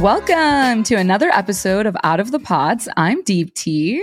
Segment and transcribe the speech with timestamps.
[0.00, 2.88] Welcome to another episode of Out of the Pods.
[2.96, 3.98] I'm Deepti.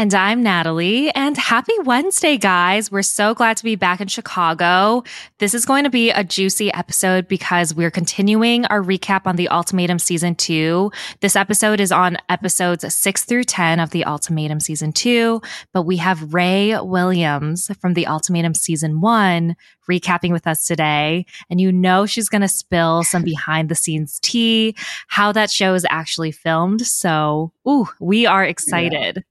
[0.00, 1.14] And I'm Natalie.
[1.14, 2.90] And happy Wednesday, guys.
[2.90, 5.04] We're so glad to be back in Chicago.
[5.40, 9.50] This is going to be a juicy episode because we're continuing our recap on The
[9.50, 10.90] Ultimatum Season 2.
[11.20, 15.42] This episode is on episodes 6 through 10 of The Ultimatum Season 2,
[15.74, 19.54] but we have Rae Williams from The Ultimatum Season 1
[19.86, 21.26] recapping with us today.
[21.50, 24.74] And you know she's going to spill some behind the scenes tea,
[25.08, 26.86] how that show is actually filmed.
[26.86, 29.16] So, ooh, we are excited.
[29.16, 29.22] Yeah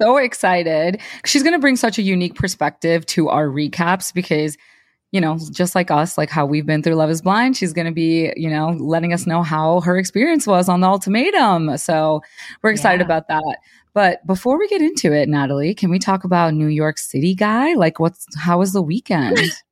[0.00, 1.00] so excited.
[1.24, 4.56] She's going to bring such a unique perspective to our recaps because,
[5.12, 7.86] you know, just like us, like how we've been through Love is Blind, she's going
[7.86, 11.76] to be, you know, letting us know how her experience was on the ultimatum.
[11.78, 12.22] So
[12.62, 13.06] we're excited yeah.
[13.06, 13.56] about that.
[13.94, 17.72] But before we get into it, Natalie, can we talk about New York City guy?
[17.74, 19.38] Like, what's, how was the weekend?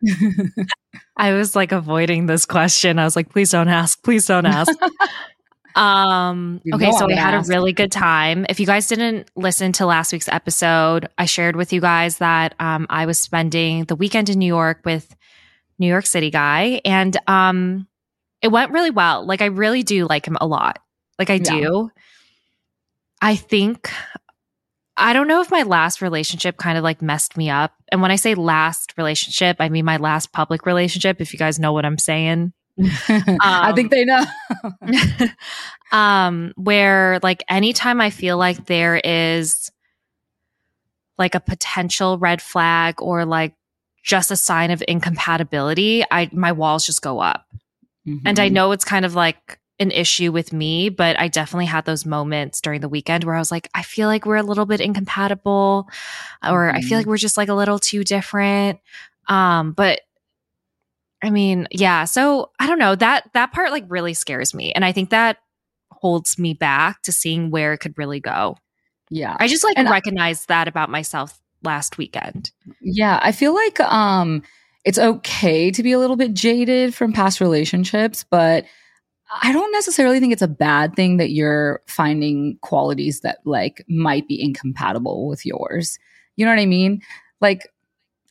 [1.16, 2.98] I was like avoiding this question.
[2.98, 4.02] I was like, please don't ask.
[4.02, 4.72] Please don't ask.
[5.78, 8.44] Um, okay, so we had a really good time.
[8.48, 12.54] If you guys didn't listen to last week's episode, I shared with you guys that
[12.58, 15.14] um, I was spending the weekend in New York with
[15.78, 17.86] New York City guy, and um,
[18.42, 19.24] it went really well.
[19.24, 20.80] Like I really do like him a lot.
[21.16, 21.60] Like I yeah.
[21.60, 21.90] do.
[23.22, 23.88] I think
[24.96, 27.72] I don't know if my last relationship kind of like messed me up.
[27.92, 31.60] And when I say last relationship, I mean my last public relationship, if you guys
[31.60, 32.52] know what I'm saying.
[32.78, 34.24] Um, I think they know.
[35.92, 39.70] um, where like anytime I feel like there is
[41.18, 43.54] like a potential red flag or like
[44.02, 47.46] just a sign of incompatibility, I my walls just go up.
[48.06, 48.26] Mm-hmm.
[48.26, 48.54] And I mm-hmm.
[48.54, 52.60] know it's kind of like an issue with me, but I definitely had those moments
[52.60, 55.88] during the weekend where I was like, I feel like we're a little bit incompatible,
[56.42, 56.76] or mm-hmm.
[56.76, 57.10] I feel like mm-hmm.
[57.10, 58.80] we're just like a little too different.
[59.28, 60.00] Um, but
[61.22, 62.04] I mean, yeah.
[62.04, 65.38] So I don't know that that part like really scares me, and I think that
[65.90, 68.56] holds me back to seeing where it could really go.
[69.10, 72.52] Yeah, I just like and recognized I, that about myself last weekend.
[72.80, 74.42] Yeah, I feel like um
[74.84, 78.64] it's okay to be a little bit jaded from past relationships, but
[79.42, 84.26] I don't necessarily think it's a bad thing that you're finding qualities that like might
[84.26, 85.98] be incompatible with yours.
[86.36, 87.02] You know what I mean?
[87.40, 87.68] Like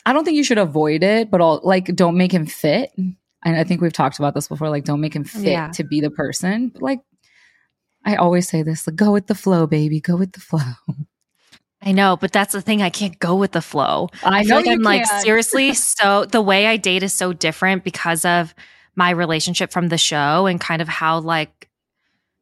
[0.08, 2.94] I don't think you should avoid it, but all like don't make him fit.
[2.96, 4.70] And I think we've talked about this before.
[4.70, 5.68] Like, don't make him fit yeah.
[5.72, 6.70] to be the person.
[6.70, 7.02] But like,
[8.06, 10.00] I always say this: like, go with the flow, baby.
[10.00, 10.62] Go with the flow.
[11.82, 12.82] I know, but that's the thing.
[12.82, 14.08] I can't go with the flow.
[14.24, 14.84] I, I know like I'm can.
[14.84, 15.74] like seriously.
[15.74, 18.56] So the way I date is so different because of
[18.96, 21.70] my relationship from the show and kind of how like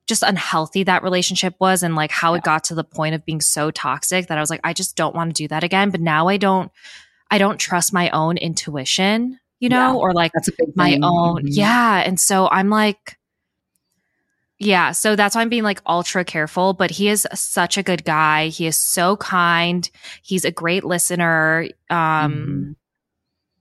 [0.06, 2.38] just unhealthy that relationship was and like how yeah.
[2.38, 4.96] it got to the point of being so toxic that I was like, I just
[4.96, 5.90] don't want to do that again.
[5.90, 6.72] But now I don't
[7.32, 10.32] I don't trust my own intuition, you know, yeah, or like
[10.76, 11.04] my thing.
[11.04, 11.38] own.
[11.38, 11.48] Mm-hmm.
[11.50, 12.04] Yeah.
[12.06, 13.18] And so I'm like,
[14.58, 14.92] yeah.
[14.92, 16.74] So that's why I'm being like ultra careful.
[16.74, 18.48] But he is such a good guy.
[18.48, 19.90] He is so kind.
[20.24, 21.68] He's a great listener.
[21.90, 22.72] Um, mm-hmm.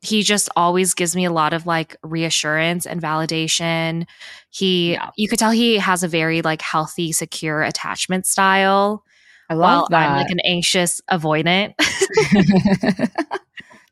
[0.03, 4.07] He just always gives me a lot of like reassurance and validation.
[4.51, 5.11] He, yeah.
[5.17, 9.03] you could tell he has a very like healthy, secure attachment style.
[9.49, 10.11] I love that.
[10.11, 11.75] I'm like an anxious avoidant.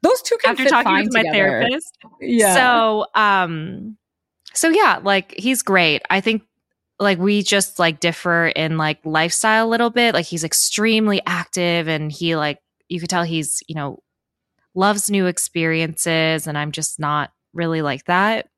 [0.03, 1.97] Those two can after talking with my therapist.
[2.21, 2.55] Yeah.
[2.55, 3.97] So, um,
[4.53, 6.03] so yeah, like he's great.
[6.11, 6.43] I think
[6.99, 10.15] like we just like differ in like lifestyle a little bit.
[10.15, 12.59] Like he's extremely active and he like
[12.89, 14.03] you could tell he's, you know,
[14.75, 18.49] loves new experiences and I'm just not really like that.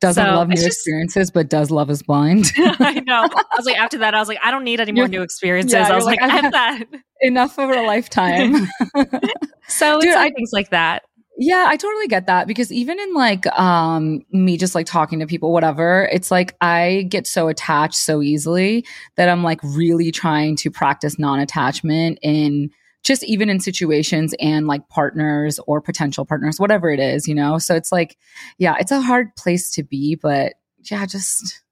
[0.00, 2.50] Doesn't so love new just, experiences, but does love is blind.
[2.56, 3.22] I know.
[3.22, 5.74] I was like, after that, I was like, I don't need any more new experiences.
[5.74, 6.84] Yeah, I was like, like I have that.
[7.20, 8.66] Enough of a lifetime.
[9.68, 11.04] so Dude, I, things like that.
[11.36, 15.26] Yeah, I totally get that because even in like um me just like talking to
[15.26, 18.86] people whatever, it's like I get so attached so easily
[19.16, 22.70] that I'm like really trying to practice non-attachment in
[23.04, 27.58] just even in situations and like partners or potential partners, whatever it is, you know?
[27.58, 28.16] So it's like,
[28.58, 30.54] yeah, it's a hard place to be, but
[30.90, 31.62] yeah, just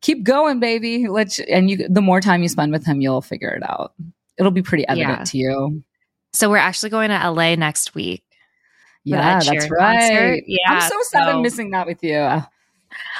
[0.00, 1.06] keep going, baby.
[1.06, 3.92] Let's, and you, the more time you spend with him, you'll figure it out.
[4.38, 5.24] It'll be pretty evident yeah.
[5.24, 5.84] to you.
[6.32, 8.24] So we're actually going to LA next week.
[9.04, 9.98] Yeah, that that's right.
[9.98, 10.44] Concert.
[10.46, 11.28] Yeah, I'm so sad.
[11.28, 12.18] I'm missing that with you.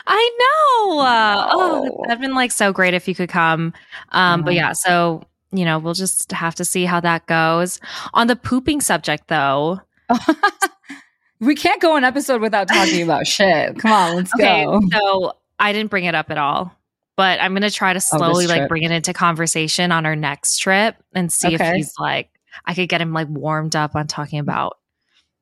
[0.06, 1.00] I know.
[1.00, 3.72] Uh, oh, that'd been like so great if you could come.
[4.10, 5.22] Um, But yeah, so
[5.52, 7.80] you know, we'll just have to see how that goes.
[8.14, 9.80] On the pooping subject, though,
[11.40, 13.78] we can't go an episode without talking about shit.
[13.78, 14.80] Come on, let's okay, go.
[14.92, 16.76] So I didn't bring it up at all,
[17.16, 20.06] but I'm going to try to oh, slowly oh, like bring it into conversation on
[20.06, 21.68] our next trip and see okay.
[21.68, 22.30] if he's like,
[22.64, 24.78] I could get him like warmed up on talking about,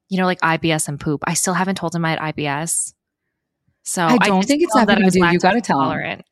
[0.08, 1.22] you know, like IBS and poop.
[1.26, 2.94] I still haven't told him I had IBS.
[3.82, 5.32] So I don't I think it's that I deal.
[5.32, 6.22] You got to tell him.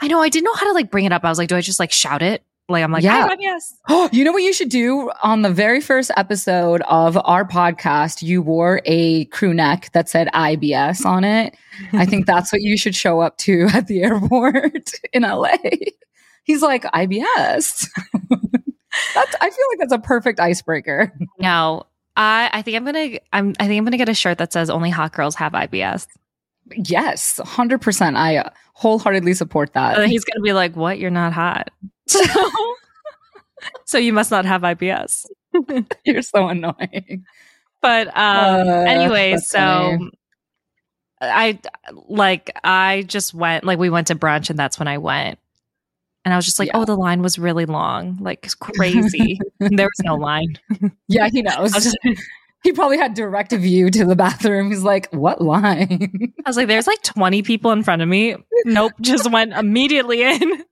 [0.00, 0.20] I know.
[0.20, 1.24] I didn't know how to like bring it up.
[1.24, 2.44] I was like, do I just like shout it?
[2.72, 3.28] Like I'm like, yeah.
[3.38, 3.74] yes.
[3.88, 8.22] Oh, you know what you should do on the very first episode of our podcast?
[8.22, 11.56] You wore a crew neck that said IBS on it.
[11.92, 15.56] I think that's what you should show up to at the airport in LA.
[16.44, 17.88] He's like IBS.
[19.14, 21.12] that's I feel like that's a perfect icebreaker.
[21.38, 21.84] No,
[22.16, 24.70] I I think I'm gonna I'm I think I'm gonna get a shirt that says
[24.70, 26.06] only hot girls have IBS.
[26.74, 28.16] Yes, hundred percent.
[28.16, 29.98] I wholeheartedly support that.
[29.98, 30.98] And he's gonna be like, "What?
[30.98, 31.70] You're not hot."
[33.62, 35.24] So, so you must not have IBS.
[36.04, 37.24] You're so annoying.
[37.80, 40.10] But um, uh, anyway, so funny.
[41.20, 41.58] I
[42.08, 45.38] like I just went like we went to brunch and that's when I went.
[46.24, 46.78] And I was just like, yeah.
[46.78, 49.38] oh, the line was really long, like crazy.
[49.58, 50.58] there was no line.
[51.08, 51.72] yeah, he knows.
[51.72, 51.96] Just,
[52.62, 54.70] he probably had direct view to the bathroom.
[54.70, 56.32] He's like, what line?
[56.44, 58.36] I was like, there's like 20 people in front of me.
[58.64, 60.64] Nope, just went immediately in.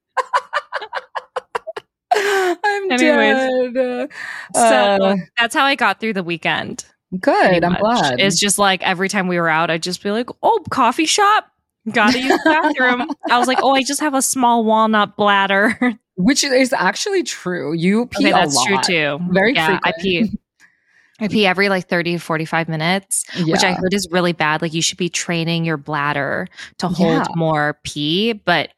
[2.15, 4.11] I'm Anyways, dead.
[4.55, 6.85] So uh, that's how I got through the weekend.
[7.19, 7.65] Good.
[7.65, 8.21] I'm glad.
[8.21, 11.47] It's just like every time we were out, I'd just be like, oh, coffee shop.
[11.91, 13.09] Gotta use the bathroom.
[13.31, 15.99] I was like, oh, I just have a small walnut bladder.
[16.17, 17.73] Which is actually true.
[17.73, 19.19] You pee okay, that's true too.
[19.31, 19.87] Very yeah, frequent.
[19.87, 20.39] I pee.
[21.23, 23.53] I pee every like 30 to 45 minutes, yeah.
[23.53, 24.63] which I heard is really bad.
[24.63, 26.49] Like you should be training your bladder
[26.79, 27.27] to hold yeah.
[27.35, 28.33] more pee.
[28.33, 28.71] But,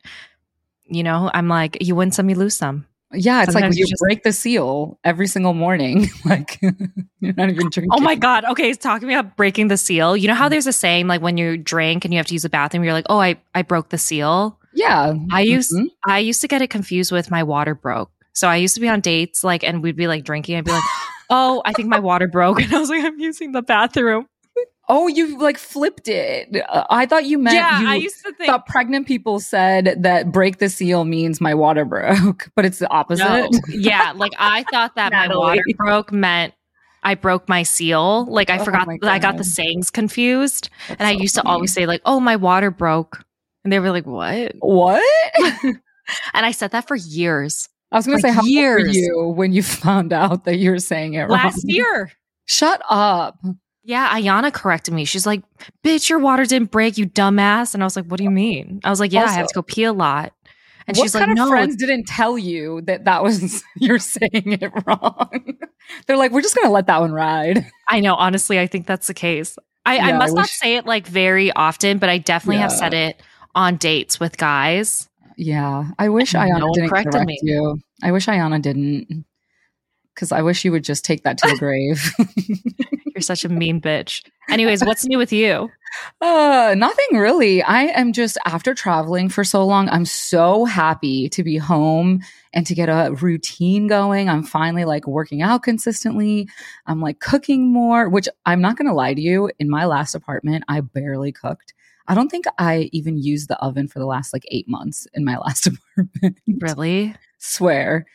[0.87, 2.85] you know, I'm like, you win some, you lose some.
[3.15, 6.09] Yeah, it's Sometimes like you, just break the seal every single morning.
[6.25, 7.91] like you're not even drinking.
[7.93, 8.45] Oh my god.
[8.45, 10.17] Okay, talking about breaking the seal.
[10.17, 12.43] You know how there's a saying like when you drink and you have to use
[12.43, 15.15] the bathroom, you're like, "Oh, I I broke the seal." Yeah.
[15.31, 15.87] I used mm-hmm.
[16.11, 18.11] I used to get it confused with my water broke.
[18.33, 20.57] So I used to be on dates like and we'd be like drinking.
[20.57, 20.83] I'd be like,
[21.31, 24.27] "Oh, I think my water broke." And I was like, "I'm using the bathroom."
[24.89, 26.57] Oh, you like flipped it.
[26.69, 29.97] Uh, I thought you meant yeah, you I used to think thought pregnant people said
[30.03, 33.25] that break the seal means my water broke, but it's the opposite.
[33.25, 33.51] No.
[33.69, 36.55] yeah, like I thought that my water broke meant
[37.03, 38.27] I broke my seal.
[38.27, 40.69] Like I oh forgot I got the sayings confused.
[40.89, 41.45] That's and I used funny.
[41.45, 43.25] to always say like, "Oh, my water broke."
[43.65, 45.03] And they were like, "What?" What?
[45.65, 45.81] and
[46.35, 47.69] I said that for years.
[47.91, 48.85] I was going to say how years.
[48.85, 51.31] old were you when you found out that you were saying it wrong?
[51.31, 52.11] Last year.
[52.47, 53.39] Shut up.
[53.85, 55.05] Yeah, Ayana corrected me.
[55.05, 55.43] She's like,
[55.83, 58.81] "Bitch, your water didn't break, you dumbass." And I was like, "What do you mean?"
[58.85, 60.33] I was like, "Yeah, also, I have to go pee a lot."
[60.87, 65.59] And she's like, "No." Friends didn't tell you that that was you're saying it wrong.
[66.07, 68.15] They're like, "We're just gonna let that one ride." I know.
[68.15, 69.59] Honestly, I think that's the case.
[69.85, 72.63] I, yeah, I must I not say it like very often, but I definitely yeah.
[72.63, 73.21] have said it
[73.55, 75.09] on dates with guys.
[75.37, 77.39] Yeah, I wish Ayana no didn't correct me.
[77.43, 77.81] you.
[78.03, 79.25] I wish Ayana didn't,
[80.15, 82.13] because I wish you would just take that to the grave.
[83.15, 84.23] You're such a mean bitch.
[84.51, 85.71] Anyways, what's new with you?
[86.21, 87.63] Uh, nothing really.
[87.63, 92.21] I am just after traveling for so long, I'm so happy to be home
[92.55, 94.29] and to get a routine going.
[94.29, 96.49] I'm finally like working out consistently.
[96.87, 99.51] I'm like cooking more, which I'm not going to lie to you.
[99.59, 101.75] In my last apartment, I barely cooked.
[102.09, 105.25] I don't think I even used the oven for the last like eight months in
[105.25, 106.39] my last apartment.
[106.47, 107.15] Really?
[107.39, 108.07] Swear.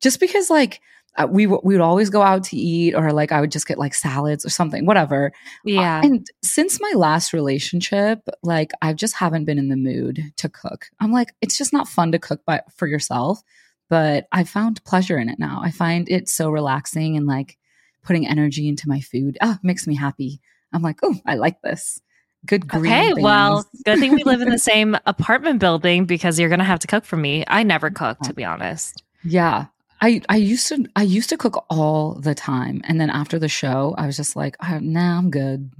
[0.00, 0.80] Just because like
[1.16, 3.78] uh, we we would always go out to eat or like I would just get
[3.78, 5.32] like salads or something whatever.
[5.64, 5.98] Yeah.
[5.98, 10.48] Uh, and since my last relationship, like I just haven't been in the mood to
[10.48, 10.86] cook.
[11.00, 13.42] I'm like it's just not fun to cook by for yourself,
[13.88, 15.60] but I found pleasure in it now.
[15.62, 17.56] I find it so relaxing and like
[18.02, 19.38] putting energy into my food.
[19.40, 20.40] Ah, makes me happy.
[20.72, 22.00] I'm like, "Oh, I like this."
[22.44, 22.92] Good green.
[22.92, 23.22] Okay, things.
[23.22, 26.78] well, good thing we live in the same apartment building because you're going to have
[26.80, 27.44] to cook for me.
[27.48, 29.02] I never cook to be honest.
[29.24, 29.66] Yeah.
[30.00, 33.48] I, I used to I used to cook all the time, and then after the
[33.48, 35.70] show, I was just like, oh, "Nah, I'm good."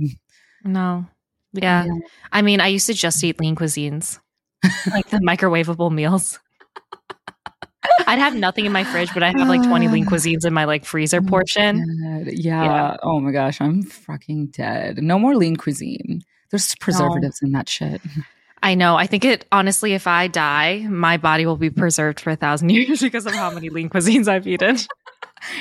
[0.64, 1.06] No,
[1.52, 1.84] yeah.
[1.84, 1.92] yeah.
[2.32, 4.18] I mean, I used to just eat lean cuisines,
[4.90, 6.38] like the microwavable meals.
[8.06, 10.64] I'd have nothing in my fridge, but I have like 20 lean cuisines in my
[10.64, 11.84] like freezer oh portion.
[12.26, 12.64] Yeah.
[12.64, 12.96] yeah.
[13.02, 15.02] Oh my gosh, I'm fucking dead.
[15.02, 16.22] No more lean cuisine.
[16.50, 17.46] There's preservatives no.
[17.46, 18.00] in that shit.
[18.62, 18.96] I know.
[18.96, 22.68] I think it honestly, if I die, my body will be preserved for a thousand
[22.70, 24.78] years because of how many lean cuisines I've eaten.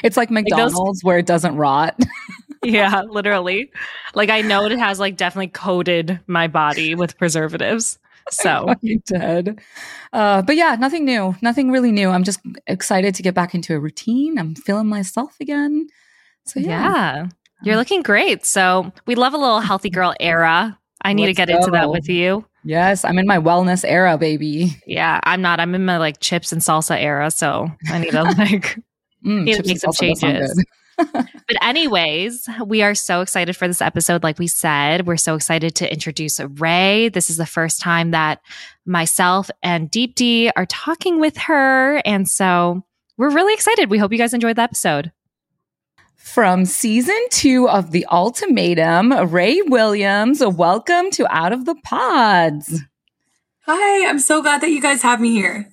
[0.03, 1.99] It's like McDonald's like those, where it doesn't rot.
[2.63, 3.71] yeah, literally.
[4.13, 7.99] Like I know it has like definitely coated my body with preservatives.
[8.31, 9.59] So you dead.
[10.13, 11.35] Uh, but yeah, nothing new.
[11.41, 12.09] Nothing really new.
[12.09, 14.37] I'm just excited to get back into a routine.
[14.37, 15.87] I'm feeling myself again.
[16.45, 16.69] So yeah.
[16.69, 17.27] yeah.
[17.63, 18.45] You're looking great.
[18.45, 20.77] So we love a little healthy girl era.
[21.01, 21.57] I need Let's to get go.
[21.57, 22.45] into that with you.
[22.65, 24.75] Yes, I'm in my wellness era, baby.
[24.88, 25.60] Yeah, I'm not.
[25.60, 28.77] I'm in my like chips and salsa era, so I need to like
[29.25, 30.65] mm, need to make some changes.
[30.98, 34.24] but anyways, we are so excited for this episode.
[34.24, 37.10] Like we said, we're so excited to introduce Rae.
[37.10, 38.41] This is the first time that
[38.86, 41.98] myself and Deepti are talking with her.
[42.05, 42.84] And so
[43.17, 43.91] we're really excited.
[43.91, 45.12] We hope you guys enjoyed the episode.
[46.25, 52.82] From season two of The Ultimatum, Rae Williams, welcome to Out of the Pods.
[53.62, 55.72] Hi, I'm so glad that you guys have me here.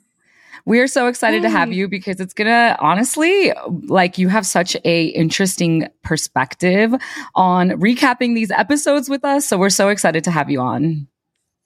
[0.67, 3.53] We are so excited to have you because it's gonna honestly,
[3.89, 6.95] like you have such a interesting perspective
[7.35, 9.49] on recapping these episodes with us.
[9.49, 11.09] So we're so excited to have you on.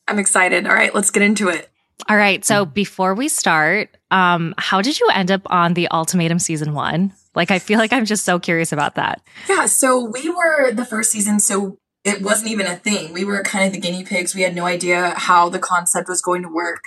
[0.06, 0.64] I'm excited.
[0.64, 1.68] All right, let's get into it.
[2.08, 2.44] All right.
[2.44, 7.12] So before we start, um, how did you end up on the ultimatum season one?
[7.36, 9.22] Like, I feel like I'm just so curious about that.
[9.48, 9.66] Yeah.
[9.66, 11.38] So we were the first season.
[11.38, 13.12] So it wasn't even a thing.
[13.12, 14.34] We were kind of the guinea pigs.
[14.34, 16.84] We had no idea how the concept was going to work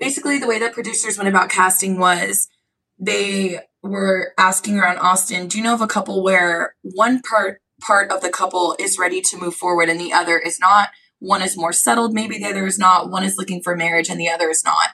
[0.00, 2.48] basically the way that producers went about casting was
[2.98, 8.10] they were asking around Austin, do you know of a couple where one part part
[8.10, 10.88] of the couple is ready to move forward and the other is not?
[11.18, 13.10] One is more settled, maybe the other is not.
[13.10, 14.88] One is looking for marriage and the other is not.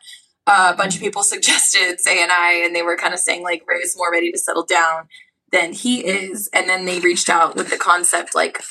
[0.47, 3.65] A bunch of people suggested Zay and I, and they were kind of saying like
[3.67, 5.09] Rae is more ready to settle down
[5.53, 6.49] than he is.
[6.53, 8.63] And then they reached out with the concept like,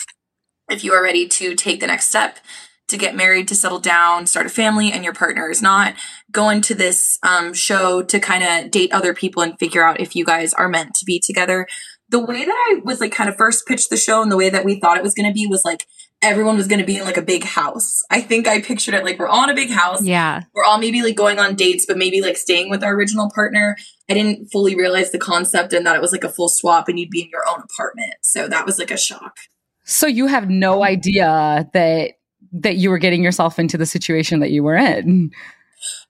[0.70, 2.40] if you are ready to take the next step,
[2.88, 5.96] to get married, to settle down, start a family, and your partner is not,
[6.32, 10.16] go into this um, show to kind of date other people and figure out if
[10.16, 11.68] you guys are meant to be together.
[12.10, 14.50] The way that I was like kind of first pitched the show and the way
[14.50, 15.88] that we thought it was going to be was like
[16.26, 18.04] everyone was going to be in like a big house.
[18.10, 20.04] I think I pictured it like we're all in a big house.
[20.04, 20.42] Yeah.
[20.54, 23.78] We're all maybe like going on dates, but maybe like staying with our original partner.
[24.10, 27.00] I didn't fully realize the concept and that it was like a full swap and
[27.00, 28.16] you'd be in your own apartment.
[28.22, 29.38] So that was like a shock.
[29.84, 32.12] So you have no idea that
[32.52, 35.32] that you were getting yourself into the situation that you were in.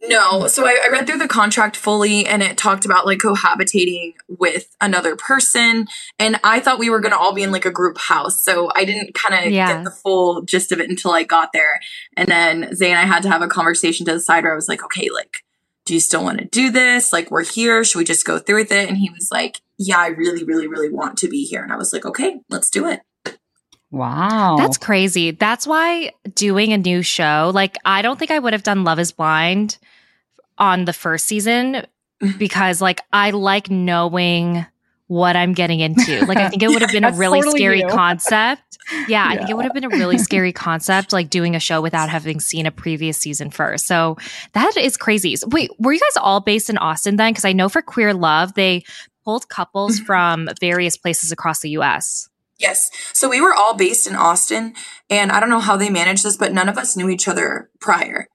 [0.01, 0.47] No.
[0.47, 4.75] So I, I, read through the contract fully and it talked about like cohabitating with
[4.81, 5.87] another person.
[6.19, 8.43] And I thought we were going to all be in like a group house.
[8.43, 9.73] So I didn't kind of yeah.
[9.73, 11.79] get the full gist of it until I got there.
[12.17, 14.55] And then Zay and I had to have a conversation to the side where I
[14.55, 15.43] was like, okay, like,
[15.85, 17.13] do you still want to do this?
[17.13, 17.83] Like, we're here.
[17.83, 18.89] Should we just go through with it?
[18.89, 21.61] And he was like, yeah, I really, really, really want to be here.
[21.61, 23.01] And I was like, okay, let's do it.
[23.95, 24.57] Wow.
[24.57, 25.31] That's crazy.
[25.31, 28.99] That's why doing a new show, like, I don't think I would have done Love
[28.99, 29.77] is Blind
[30.57, 31.85] on the first season
[32.37, 34.65] because, like, I like knowing
[35.07, 36.25] what I'm getting into.
[36.25, 37.87] Like, I think it would have been a really totally scary you.
[37.87, 38.77] concept.
[38.91, 41.59] Yeah, yeah, I think it would have been a really scary concept, like doing a
[41.61, 43.87] show without having seen a previous season first.
[43.87, 44.17] So
[44.51, 45.37] that is crazy.
[45.37, 47.31] So, wait, were you guys all based in Austin then?
[47.31, 48.83] Because I know for Queer Love, they
[49.23, 50.05] pulled couples mm-hmm.
[50.05, 52.27] from various places across the US.
[52.57, 52.89] Yes.
[53.13, 54.73] So we were all based in Austin
[55.09, 57.69] and I don't know how they managed this, but none of us knew each other
[57.79, 58.27] prior.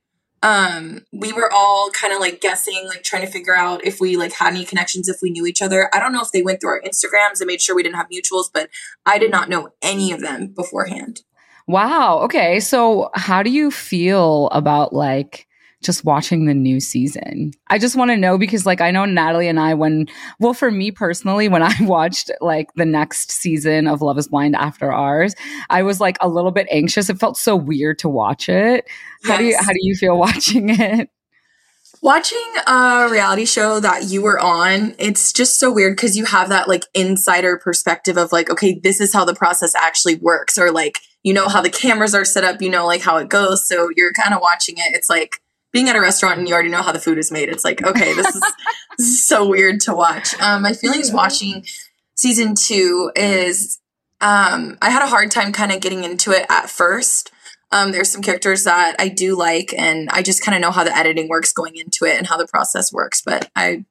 [0.43, 4.17] Um, we were all kind of like guessing, like trying to figure out if we
[4.17, 5.95] like had any connections, if we knew each other.
[5.95, 8.09] I don't know if they went through our Instagrams and made sure we didn't have
[8.09, 8.71] mutuals, but
[9.05, 11.23] I did not know any of them beforehand.
[11.67, 12.21] Wow.
[12.21, 12.59] Okay.
[12.61, 15.47] So how do you feel about like
[15.83, 17.53] just watching the new season.
[17.69, 20.09] I just want to know because like I know Natalie and I when
[20.39, 24.57] well for me personally when I watched like the next season of Love is Blind
[24.57, 25.35] after ours,
[25.71, 27.09] I was like a little bit anxious.
[27.09, 28.87] It felt so weird to watch it.
[29.25, 31.11] How do you how do you feel watching it?
[32.03, 36.49] Watching a reality show that you were on, it's just so weird because you have
[36.49, 40.73] that like insider perspective of like, okay, this is how the process actually works, or
[40.73, 43.69] like, you know how the cameras are set up, you know, like how it goes.
[43.69, 44.95] So you're kind of watching it.
[44.95, 47.49] It's like, being at a restaurant and you already know how the food is made,
[47.49, 48.41] it's like, okay, this is,
[48.99, 50.39] this is so weird to watch.
[50.41, 51.65] Um, my feelings watching
[52.15, 53.81] season two is
[54.21, 57.33] um, I had a hard time kind of getting into it at first.
[57.73, 60.85] Um, there's some characters that I do like, and I just kind of know how
[60.85, 63.23] the editing works going into it and how the process works.
[63.23, 63.85] But I,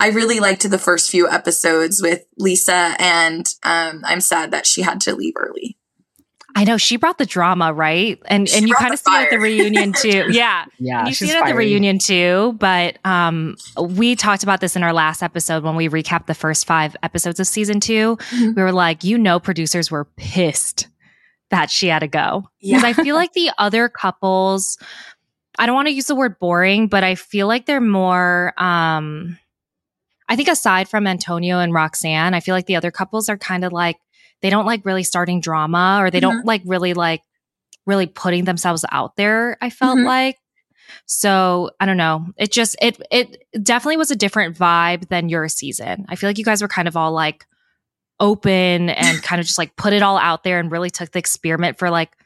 [0.00, 4.82] I really liked the first few episodes with Lisa, and um, I'm sad that she
[4.82, 5.76] had to leave early.
[6.56, 8.20] I know she brought the drama, right?
[8.26, 10.26] And she and you kind of see it at the reunion too.
[10.30, 10.64] Yeah.
[10.78, 11.06] yeah.
[11.06, 12.56] You see it at the reunion too.
[12.58, 16.66] But um we talked about this in our last episode when we recapped the first
[16.66, 18.52] five episodes of season 2 mm-hmm.
[18.54, 20.88] We were like, you know, producers were pissed
[21.50, 22.48] that she had to go.
[22.60, 22.88] Because yeah.
[22.88, 24.78] I feel like the other couples,
[25.58, 29.38] I don't want to use the word boring, but I feel like they're more um
[30.28, 33.64] I think aside from Antonio and Roxanne, I feel like the other couples are kind
[33.64, 33.96] of like
[34.42, 36.30] they don't like really starting drama or they mm-hmm.
[36.30, 37.22] don't like really like
[37.86, 39.56] really putting themselves out there.
[39.60, 40.06] I felt mm-hmm.
[40.06, 40.36] like.
[41.06, 42.26] So I don't know.
[42.36, 46.06] It just it it definitely was a different vibe than your season.
[46.08, 47.46] I feel like you guys were kind of all like
[48.18, 51.18] open and kind of just like put it all out there and really took the
[51.18, 52.16] experiment for like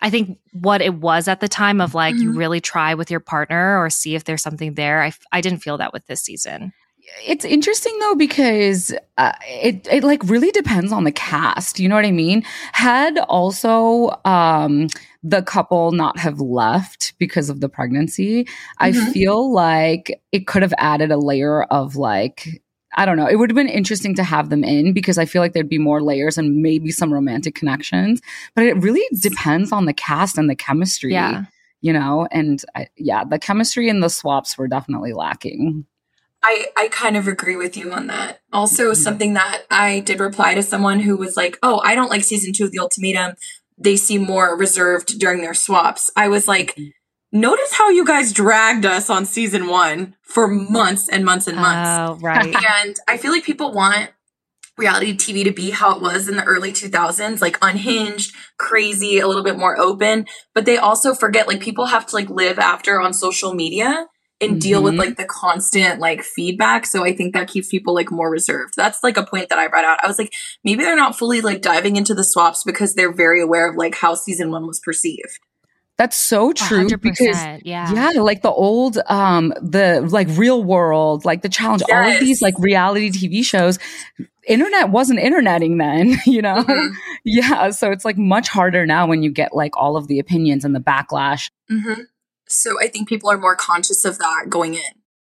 [0.00, 2.22] I think what it was at the time of like mm-hmm.
[2.22, 5.02] you really try with your partner or see if there's something there.
[5.02, 6.72] I I didn't feel that with this season.
[7.24, 11.78] It's interesting though because uh, it it like really depends on the cast.
[11.80, 12.42] You know what I mean?
[12.72, 14.88] Had also um
[15.22, 18.50] the couple not have left because of the pregnancy, mm-hmm.
[18.78, 22.62] I feel like it could have added a layer of like
[22.98, 23.26] I don't know.
[23.26, 25.78] It would have been interesting to have them in because I feel like there'd be
[25.78, 28.22] more layers and maybe some romantic connections.
[28.54, 31.12] But it really depends on the cast and the chemistry.
[31.12, 31.44] Yeah.
[31.82, 35.84] You know, and I, yeah, the chemistry and the swaps were definitely lacking.
[36.48, 38.40] I, I kind of agree with you on that.
[38.52, 38.94] Also, mm-hmm.
[38.94, 42.52] something that I did reply to someone who was like, Oh, I don't like season
[42.52, 43.34] two of The Ultimatum.
[43.76, 46.10] They seem more reserved during their swaps.
[46.16, 46.90] I was like, mm-hmm
[47.32, 51.90] notice how you guys dragged us on season one for months and months and months.
[51.90, 52.54] Oh, right.
[52.80, 54.10] and I feel like people want
[54.78, 59.26] reality TV to be how it was in the early 2000s, like unhinged, crazy, a
[59.26, 60.26] little bit more open.
[60.54, 64.06] But they also forget like people have to like live after on social media
[64.40, 64.58] and mm-hmm.
[64.58, 65.00] deal with mm-hmm.
[65.00, 66.86] like the constant like feedback.
[66.86, 68.74] So I think that keeps people like more reserved.
[68.76, 69.98] That's like a point that I brought out.
[70.02, 70.32] I was like,
[70.64, 73.94] maybe they're not fully like diving into the swaps because they're very aware of like
[73.94, 75.38] how season one was perceived.
[75.96, 77.90] That's so true because yeah.
[77.90, 81.96] yeah, like the old um the like real world, like the challenge, yes.
[81.96, 83.78] all of these like reality TV shows,
[84.46, 86.62] internet wasn't interneting then, you know?
[86.62, 86.94] Mm-hmm.
[87.28, 87.70] Yeah.
[87.70, 90.76] So it's like much harder now when you get like all of the opinions and
[90.76, 91.50] the backlash.
[91.68, 92.02] Mm-hmm.
[92.46, 94.95] So I think people are more conscious of that going in.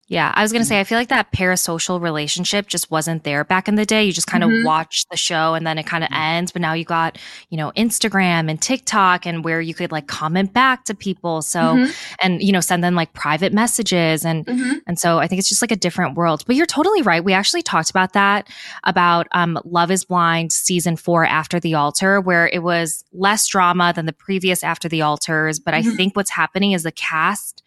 [0.09, 3.43] Yeah, I was going to say, I feel like that parasocial relationship just wasn't there
[3.43, 4.03] back in the day.
[4.03, 4.65] You just kind of mm-hmm.
[4.65, 6.51] watch the show and then it kind of ends.
[6.51, 10.51] But now you got, you know, Instagram and TikTok and where you could like comment
[10.51, 11.43] back to people.
[11.43, 11.91] So, mm-hmm.
[12.23, 14.25] and, you know, send them like private messages.
[14.25, 14.79] And, mm-hmm.
[14.87, 16.43] and so I think it's just like a different world.
[16.47, 17.23] But you're totally right.
[17.23, 18.49] We actually talked about that,
[18.85, 23.93] about um, Love is Blind season four after the altar, where it was less drama
[23.95, 25.59] than the previous after the altars.
[25.59, 25.91] But I mm-hmm.
[25.91, 27.61] think what's happening is the cast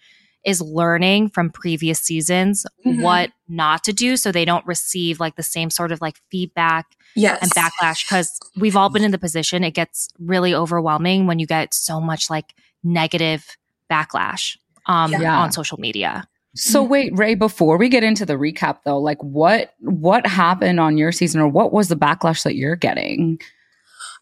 [0.45, 3.03] is learning from previous seasons mm-hmm.
[3.03, 6.87] what not to do so they don't receive like the same sort of like feedback
[7.15, 7.41] yes.
[7.43, 11.47] and backlash because we've all been in the position it gets really overwhelming when you
[11.47, 13.57] get so much like negative
[13.91, 15.39] backlash um, yeah.
[15.39, 19.75] on social media so wait, Rae, before we get into the recap though, like what
[19.81, 23.41] what happened on your season or what was the backlash that you're getting?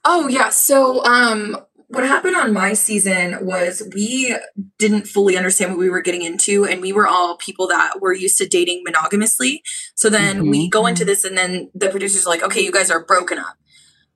[0.04, 1.58] Oh yeah, so um
[1.90, 4.36] what happened on my season was we
[4.78, 8.14] didn't fully understand what we were getting into and we were all people that were
[8.14, 9.60] used to dating monogamously.
[9.96, 10.50] So then mm-hmm.
[10.50, 13.38] we go into this and then the producers are like okay you guys are broken
[13.38, 13.56] up.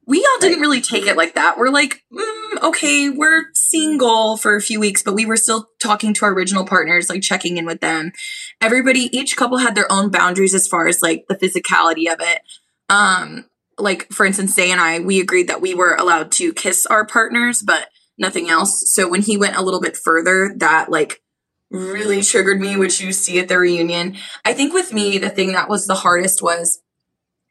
[0.06, 1.58] We all didn't really take it like that.
[1.58, 6.14] We're like mm, okay we're single for a few weeks but we were still talking
[6.14, 8.12] to our original partners like checking in with them.
[8.60, 12.40] Everybody each couple had their own boundaries as far as like the physicality of it.
[12.88, 13.46] Um
[13.78, 17.06] like for instance, Zay and I, we agreed that we were allowed to kiss our
[17.06, 18.90] partners, but nothing else.
[18.92, 21.22] So when he went a little bit further, that like
[21.70, 24.16] really triggered me, which you see at the reunion.
[24.44, 26.80] I think with me, the thing that was the hardest was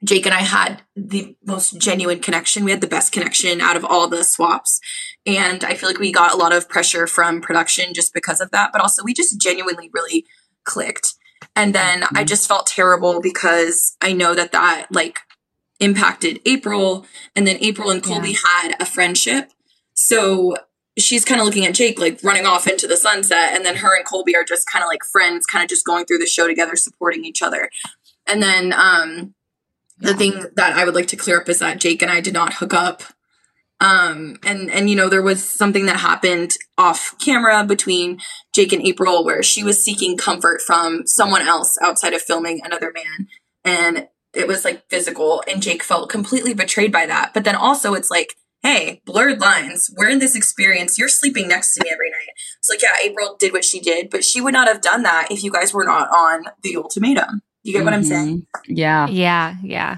[0.03, 2.65] Jake and I had the most genuine connection.
[2.65, 4.79] We had the best connection out of all the swaps.
[5.25, 8.51] And I feel like we got a lot of pressure from production just because of
[8.51, 8.71] that.
[8.73, 10.25] But also, we just genuinely really
[10.65, 11.13] clicked.
[11.55, 12.17] And then mm-hmm.
[12.17, 15.19] I just felt terrible because I know that that like
[15.79, 17.05] impacted April.
[17.35, 18.37] And then April and Colby yeah.
[18.45, 19.51] had a friendship.
[19.93, 20.55] So
[20.97, 23.53] she's kind of looking at Jake like running off into the sunset.
[23.53, 26.05] And then her and Colby are just kind of like friends, kind of just going
[26.05, 27.69] through the show together, supporting each other.
[28.27, 29.33] And then um,
[29.99, 30.11] yeah.
[30.11, 32.33] the thing that I would like to clear up is that Jake and I did
[32.33, 33.03] not hook up.
[33.79, 38.19] Um, and and you know there was something that happened off camera between
[38.53, 42.93] Jake and April where she was seeking comfort from someone else outside of filming another
[42.93, 43.27] man
[43.65, 47.33] and it was like physical and Jake felt completely betrayed by that.
[47.33, 49.93] But then also it's like, hey, blurred lines.
[49.97, 50.97] We're in this experience.
[50.97, 52.29] You're sleeping next to me every night.
[52.59, 55.27] It's like, yeah, April did what she did, but she would not have done that
[55.29, 57.41] if you guys were not on the ultimatum.
[57.63, 57.85] You get mm-hmm.
[57.85, 58.37] what I'm saying?
[58.39, 58.73] Mm-hmm.
[58.75, 59.07] Yeah.
[59.07, 59.55] Yeah.
[59.63, 59.97] Yeah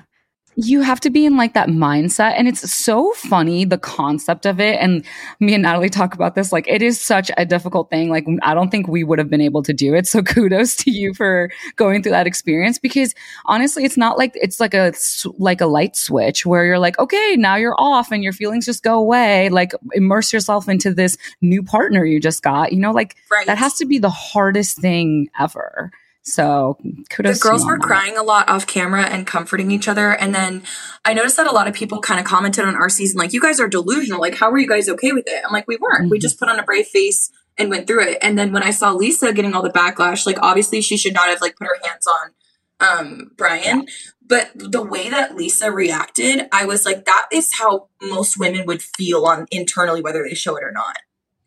[0.56, 2.34] you have to be in like that mindset.
[2.38, 4.78] And it's so funny, the concept of it.
[4.80, 5.06] And
[5.40, 6.52] me and Natalie talk about this.
[6.52, 8.10] Like, it is such a difficult thing.
[8.10, 10.08] Like, I don't think we would have been able to do it.
[10.08, 13.14] So kudos to you for going through that experience because
[13.46, 14.94] honestly, it's not like it's like a,
[15.38, 18.84] like a light switch where you're like, okay, now you're off and your feelings just
[18.84, 19.50] go away.
[19.50, 22.72] Like, immerse yourself into this new partner you just got.
[22.72, 23.46] You know, like right.
[23.48, 25.92] that has to be the hardest thing ever.
[26.26, 27.40] So kudos.
[27.40, 30.12] The girls were crying a lot off camera and comforting each other.
[30.12, 30.64] And then
[31.06, 33.40] I noticed that a lot of people kind of commented on our season, like, you
[33.40, 34.20] guys are delusional.
[34.20, 35.44] Like, how were you guys okay with it?
[35.46, 36.04] I'm like, we weren't.
[36.04, 36.10] Mm-hmm.
[36.10, 38.18] We just put on a brave face and went through it.
[38.24, 41.30] And then when I saw Lisa getting all the backlash, like obviously she should not
[41.30, 42.32] have like put her hands on
[42.80, 43.88] um Brian.
[44.28, 48.82] But the way that Lisa reacted, I was like, that is how most women would
[48.82, 50.98] feel on internally, whether they show it or not.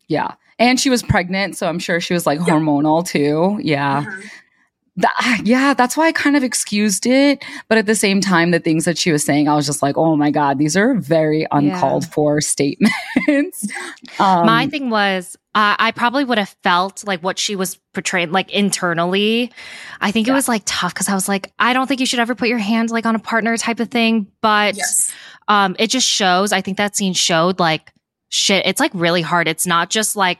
[0.07, 0.35] Yeah.
[0.57, 2.45] And she was pregnant, so I'm sure she was like yeah.
[2.45, 3.59] hormonal too.
[3.61, 4.05] Yeah.
[4.05, 4.27] Mm-hmm
[4.97, 7.43] that, yeah, that's why I kind of excused it.
[7.67, 9.97] But at the same time, the things that she was saying, I was just like,
[9.97, 12.09] oh my God, these are very uncalled yeah.
[12.09, 13.67] for statements.
[14.19, 18.31] um, my thing was, uh, I probably would have felt like what she was portraying,
[18.31, 19.51] like internally.
[19.99, 20.33] I think yeah.
[20.33, 22.49] it was like tough because I was like, I don't think you should ever put
[22.49, 24.27] your hands like on a partner type of thing.
[24.41, 25.11] But yes.
[25.47, 27.91] um, it just shows, I think that scene showed like,
[28.29, 29.47] shit, it's like really hard.
[29.47, 30.39] It's not just like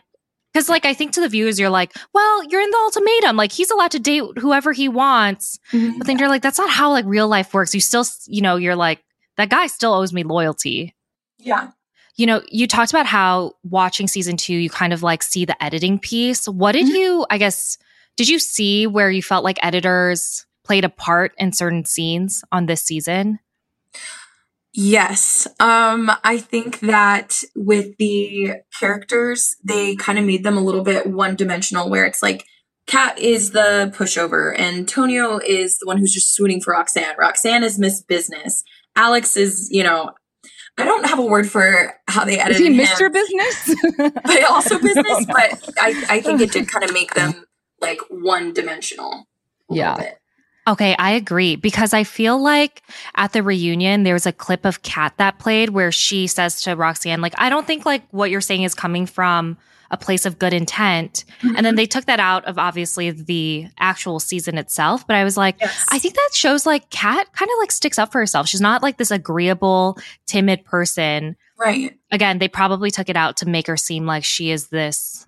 [0.54, 3.36] because, like, I think to the viewers, you're like, well, you're in the ultimatum.
[3.36, 5.60] Like, he's allowed to date whoever he wants.
[5.72, 5.98] Mm-hmm.
[6.00, 7.74] But then you're like, that's not how, like, real life works.
[7.76, 9.04] You still, you know, you're like,
[9.38, 10.96] that guy still owes me loyalty.
[11.38, 11.70] Yeah.
[12.16, 15.64] You know, you talked about how watching season two, you kind of like see the
[15.64, 16.48] editing piece.
[16.50, 16.96] What did mm-hmm.
[16.96, 17.78] you, I guess,
[18.18, 22.66] did you see where you felt like editors played a part in certain scenes on
[22.66, 23.40] this season?
[24.74, 25.48] Yes.
[25.60, 31.08] Um, I think that with the characters, they kind of made them a little bit
[31.08, 32.46] one dimensional where it's like
[32.86, 37.16] Kat is the pushover and Tonio is the one who's just swooning for Roxanne.
[37.18, 38.64] Roxanne is Miss Business.
[38.96, 40.12] Alex is, you know,
[40.78, 43.12] I don't have a word for how they edited is he Mr.
[43.12, 43.76] Business?
[44.24, 47.46] but also business, but I, I think it did kind of make them
[47.82, 49.26] like one dimensional.
[49.70, 50.14] Yeah.
[50.68, 52.84] Okay, I agree because I feel like
[53.16, 56.76] at the reunion there was a clip of Kat that played where she says to
[56.76, 59.58] Roxanne like I don't think like what you're saying is coming from
[59.92, 61.26] a place of good intent.
[61.42, 61.56] Mm-hmm.
[61.56, 65.36] And then they took that out of obviously the actual season itself, but I was
[65.36, 65.86] like yes.
[65.92, 68.48] I think that shows like Kat kind of like sticks up for herself.
[68.48, 71.36] She's not like this agreeable, timid person.
[71.58, 71.98] Right.
[72.12, 75.26] Again, they probably took it out to make her seem like she is this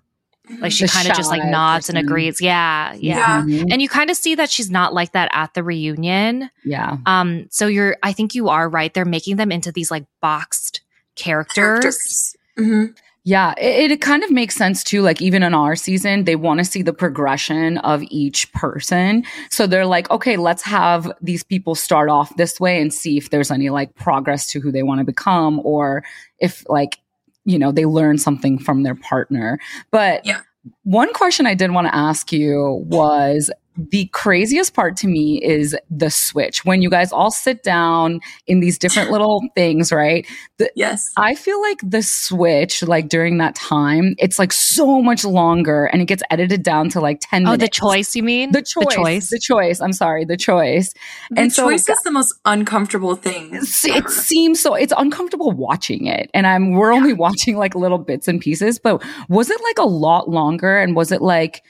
[0.58, 1.96] like she kind of just like nods person.
[1.96, 2.40] and agrees.
[2.40, 3.44] Yeah, yeah.
[3.46, 3.64] yeah.
[3.70, 6.50] And you kind of see that she's not like that at the reunion.
[6.64, 6.98] Yeah.
[7.06, 8.92] Um so you're I think you are right.
[8.92, 10.80] They're making them into these like boxed
[11.14, 11.54] characters.
[11.54, 12.36] characters.
[12.58, 12.92] Mm-hmm.
[13.24, 15.00] Yeah, it, it, kind of makes sense too.
[15.00, 19.22] Like even in our season, they want to see the progression of each person.
[19.48, 23.30] So they're like, okay, let's have these people start off this way and see if
[23.30, 26.02] there's any like progress to who they want to become or
[26.40, 26.98] if like
[27.44, 29.58] you know, they learn something from their partner.
[29.90, 30.42] But yeah.
[30.84, 35.76] One question I did want to ask you was the craziest part to me is
[35.90, 40.26] the switch when you guys all sit down in these different little things, right?
[40.58, 41.10] The, yes.
[41.16, 46.02] I feel like the switch, like during that time, it's like so much longer and
[46.02, 47.62] it gets edited down to like 10 oh, minutes.
[47.62, 48.52] the choice, you mean?
[48.52, 48.84] The choice.
[48.84, 49.30] The choice.
[49.30, 49.80] The choice.
[49.80, 50.92] I'm sorry, the choice.
[51.30, 53.54] The and choice so, is the most uncomfortable thing.
[53.54, 56.30] It seems so, it's uncomfortable watching it.
[56.34, 59.88] And I'm, we're only watching like little bits and pieces, but was it like a
[59.88, 60.71] lot longer?
[60.78, 61.62] And was it like,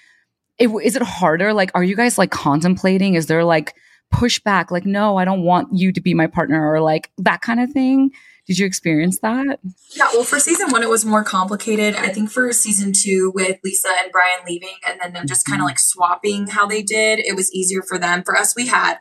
[0.58, 1.52] it, is it harder?
[1.52, 3.14] Like, are you guys like contemplating?
[3.14, 3.74] Is there like
[4.12, 4.70] pushback?
[4.70, 7.72] Like, no, I don't want you to be my partner or like that kind of
[7.72, 8.10] thing?
[8.46, 9.60] Did you experience that?
[9.96, 11.94] Yeah, well, for season one, it was more complicated.
[11.94, 15.62] I think for season two, with Lisa and Brian leaving and then them just kind
[15.62, 18.24] of like swapping how they did, it was easier for them.
[18.24, 18.98] For us, we had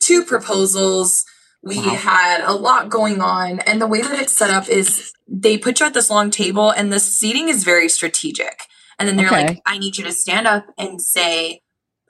[0.00, 1.26] two proposals.
[1.62, 1.94] We wow.
[1.94, 3.60] had a lot going on.
[3.60, 6.70] And the way that it's set up is they put you at this long table,
[6.70, 8.62] and the seating is very strategic.
[9.00, 9.46] And then they're okay.
[9.46, 11.62] like, I need you to stand up and say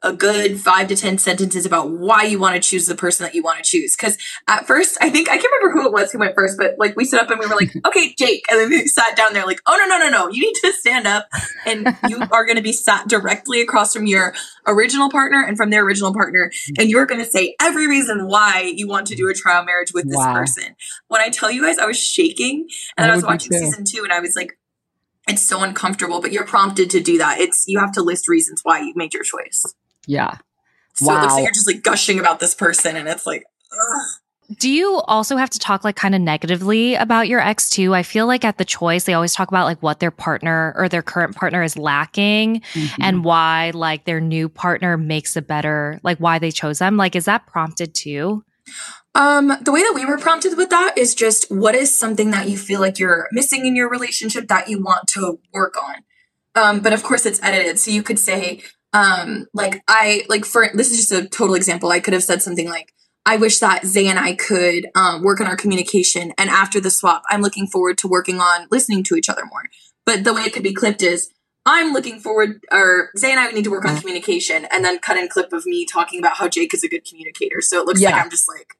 [0.02, 3.34] a good five to 10 sentences about why you want to choose the person that
[3.34, 3.94] you want to choose.
[3.96, 4.16] Cause
[4.48, 6.96] at first, I think, I can't remember who it was who went first, but like
[6.96, 8.44] we stood up and we were like, okay, Jake.
[8.50, 10.30] And then we sat down there like, oh, no, no, no, no.
[10.30, 11.28] You need to stand up
[11.66, 14.34] and you are going to be sat directly across from your
[14.66, 16.50] original partner and from their original partner.
[16.78, 19.92] And you're going to say every reason why you want to do a trial marriage
[19.92, 20.32] with this wow.
[20.32, 20.76] person.
[21.08, 24.02] When I tell you guys, I was shaking and I, I was watching season two
[24.02, 24.58] and I was like,
[25.28, 27.38] it's so uncomfortable, but you're prompted to do that.
[27.40, 29.64] It's you have to list reasons why you made your choice.
[30.06, 30.38] Yeah.
[30.94, 31.18] So wow.
[31.18, 33.44] it looks like you're just like gushing about this person, and it's like.
[33.72, 34.06] Ugh.
[34.58, 37.94] Do you also have to talk like kind of negatively about your ex too?
[37.94, 40.88] I feel like at the choice, they always talk about like what their partner or
[40.88, 43.00] their current partner is lacking mm-hmm.
[43.02, 46.96] and why like their new partner makes a better, like why they chose them.
[46.96, 48.44] Like, is that prompted too?
[49.14, 52.48] Um, the way that we were prompted with that is just what is something that
[52.48, 55.96] you feel like you're missing in your relationship that you want to work on.
[56.54, 57.78] Um, but of course it's edited.
[57.78, 61.90] So you could say, um, like I, like for, this is just a total example.
[61.90, 62.92] I could have said something like,
[63.26, 66.32] I wish that Zay and I could um, work on our communication.
[66.38, 69.64] And after the swap, I'm looking forward to working on listening to each other more.
[70.06, 71.30] But the way it could be clipped is
[71.66, 75.16] I'm looking forward, or Zay and I need to work on communication, and then cut
[75.16, 77.60] in clip of me talking about how Jake is a good communicator.
[77.60, 78.10] So it looks yeah.
[78.10, 78.76] like I'm just like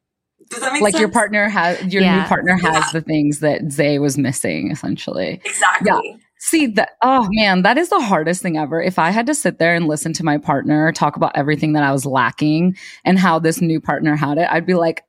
[0.50, 1.00] does that make like sense?
[1.00, 2.22] your partner has your yeah.
[2.22, 2.90] new partner has yeah.
[2.92, 5.40] the things that Zay was missing, essentially.
[5.44, 5.90] Exactly.
[6.04, 6.16] Yeah.
[6.38, 8.82] See that oh man, that is the hardest thing ever.
[8.82, 11.82] If I had to sit there and listen to my partner talk about everything that
[11.82, 15.04] I was lacking and how this new partner had it, I'd be like,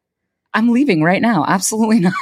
[0.54, 1.46] I'm leaving right now.
[1.48, 2.14] Absolutely not.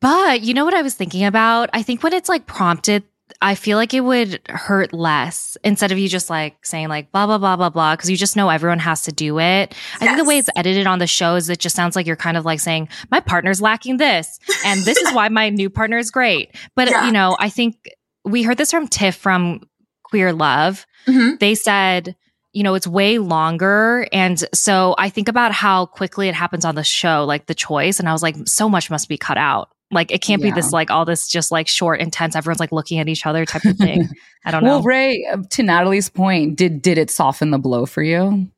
[0.00, 1.70] But you know what I was thinking about?
[1.72, 3.04] I think when it's like prompted
[3.42, 7.26] I feel like it would hurt less instead of you just like saying like blah
[7.26, 9.74] blah blah blah blah because you just know everyone has to do it.
[9.74, 9.96] Yes.
[10.00, 12.16] I think the way it's edited on the show is it just sounds like you're
[12.16, 15.98] kind of like saying my partner's lacking this and this is why my new partner
[15.98, 16.56] is great.
[16.76, 17.06] But yeah.
[17.06, 17.90] you know, I think
[18.24, 19.60] we heard this from Tiff from
[20.04, 20.86] Queer Love.
[21.06, 21.36] Mm-hmm.
[21.40, 22.16] They said
[22.52, 24.06] you know, it's way longer.
[24.12, 27.98] And so I think about how quickly it happens on the show, like the choice.
[27.98, 29.70] And I was like, so much must be cut out.
[29.92, 30.50] Like it can't yeah.
[30.50, 32.34] be this like all this just like short, intense.
[32.34, 34.08] Everyone's like looking at each other type of thing.
[34.44, 34.78] I don't know.
[34.78, 38.50] Well, Rae, uh, to Natalie's point, did did it soften the blow for you?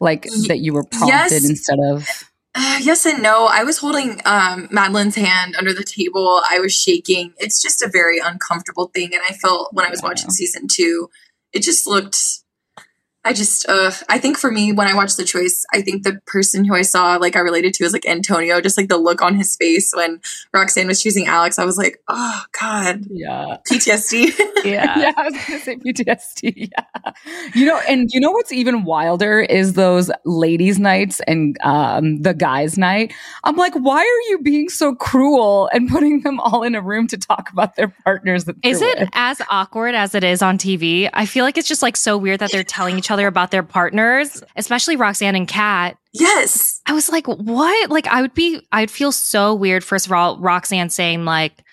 [0.00, 1.48] Like that you were prompted yes.
[1.48, 2.24] instead of.
[2.54, 3.46] Uh, yes and no.
[3.46, 6.42] I was holding um, Madlin's hand under the table.
[6.50, 7.34] I was shaking.
[7.36, 11.10] It's just a very uncomfortable thing, and I felt when I was watching season two,
[11.52, 12.18] it just looked
[13.26, 16.20] I just, uh, I think for me, when I watched The Choice, I think the
[16.26, 19.20] person who I saw, like, I related to is like Antonio, just like the look
[19.20, 20.20] on his face when
[20.52, 21.58] Roxanne was choosing Alex.
[21.58, 23.04] I was like, oh, God.
[23.10, 23.56] Yeah.
[23.68, 24.38] PTSD.
[24.64, 24.96] yeah.
[24.98, 25.12] yeah.
[25.16, 26.70] I was going to say PTSD.
[26.70, 27.12] Yeah.
[27.56, 32.32] You know, and you know what's even wilder is those ladies' nights and um, the
[32.32, 33.12] guys' night.
[33.42, 37.08] I'm like, why are you being so cruel and putting them all in a room
[37.08, 38.44] to talk about their partners?
[38.62, 39.08] is it with?
[39.14, 41.10] as awkward as it is on TV?
[41.12, 43.50] I feel like it's just like so weird that they're telling each other other about
[43.50, 45.96] their partners, especially Roxanne and Kat.
[46.12, 46.82] Yes.
[46.84, 47.90] I was like, what?
[47.90, 51.64] Like, I would be, I'd feel so weird, first of all, Roxanne saying, like,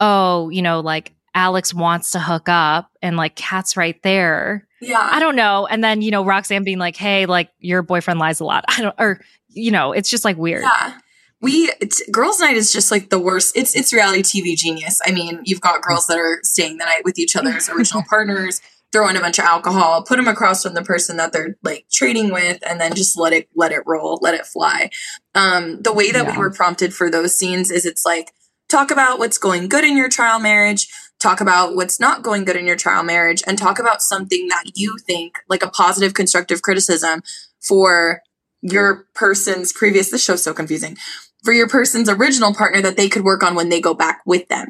[0.00, 4.66] oh, you know, like Alex wants to hook up and like Kat's right there.
[4.80, 4.98] Yeah.
[5.00, 5.66] I don't know.
[5.66, 8.64] And then, you know, Roxanne being like, hey, like your boyfriend lies a lot.
[8.68, 10.62] I don't, or, you know, it's just like weird.
[10.62, 10.94] Yeah
[11.40, 11.70] we
[12.10, 15.60] girls night is just like the worst it's it's reality tv genius i mean you've
[15.60, 18.60] got girls that are staying the night with each other's original partners
[18.92, 21.86] throw in a bunch of alcohol, put them across from the person that they're like
[21.90, 24.90] trading with, and then just let it let it roll, let it fly.
[25.34, 26.32] Um, the way that yeah.
[26.32, 28.32] we were prompted for those scenes is it's like
[28.68, 32.56] talk about what's going good in your trial marriage, talk about what's not going good
[32.56, 36.62] in your trial marriage, and talk about something that you think like a positive constructive
[36.62, 37.22] criticism
[37.60, 38.22] for
[38.62, 40.10] your person's previous.
[40.10, 40.96] This show's so confusing
[41.44, 44.48] for your person's original partner that they could work on when they go back with
[44.48, 44.68] them.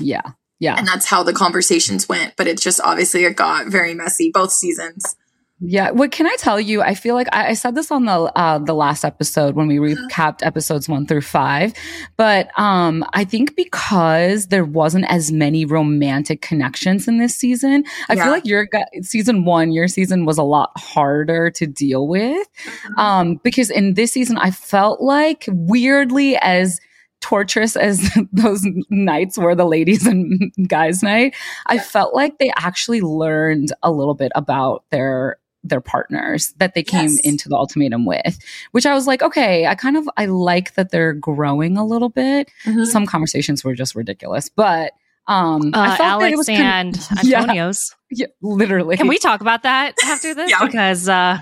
[0.00, 0.22] Yeah.
[0.60, 0.76] Yeah.
[0.76, 2.34] And that's how the conversations went.
[2.36, 5.16] But it just obviously it got very messy both seasons.
[5.60, 5.90] Yeah.
[5.90, 6.82] What can I tell you?
[6.82, 9.78] I feel like I, I said this on the uh, the last episode when we
[9.78, 10.06] uh-huh.
[10.08, 11.72] recapped episodes one through five,
[12.16, 18.14] but um, I think because there wasn't as many romantic connections in this season, I
[18.14, 18.22] yeah.
[18.22, 18.68] feel like your
[19.02, 22.46] season one, your season was a lot harder to deal with.
[22.66, 23.02] Uh-huh.
[23.02, 26.78] Um, because in this season, I felt like weirdly as
[27.20, 31.34] torturous as those nights were the ladies and guys night
[31.66, 36.82] i felt like they actually learned a little bit about their their partners that they
[36.82, 37.20] came yes.
[37.20, 38.38] into the ultimatum with
[38.72, 42.08] which i was like okay i kind of i like that they're growing a little
[42.08, 42.84] bit mm-hmm.
[42.84, 44.92] some conversations were just ridiculous but
[45.26, 49.40] um uh, I felt alex it was and antonio's yeah, yeah, literally can we talk
[49.40, 50.64] about that after this yeah.
[50.64, 51.38] because uh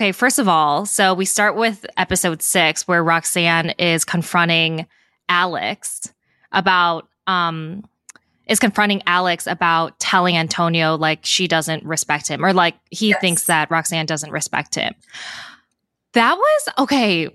[0.00, 4.86] Okay, first of all, so we start with episode six where Roxanne is confronting
[5.28, 6.10] Alex
[6.52, 7.84] about um
[8.46, 13.20] is confronting Alex about telling Antonio like she doesn't respect him or like he yes.
[13.20, 14.94] thinks that Roxanne doesn't respect him.
[16.14, 17.28] That was okay.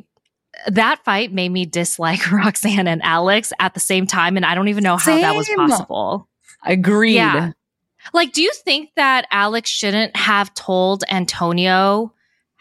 [0.66, 4.38] That fight made me dislike Roxanne and Alex at the same time.
[4.38, 5.22] And I don't even know how Same.
[5.22, 6.28] that was possible.
[6.66, 7.14] Agreed.
[7.14, 7.52] Yeah.
[8.12, 12.12] Like, do you think that Alex shouldn't have told Antonio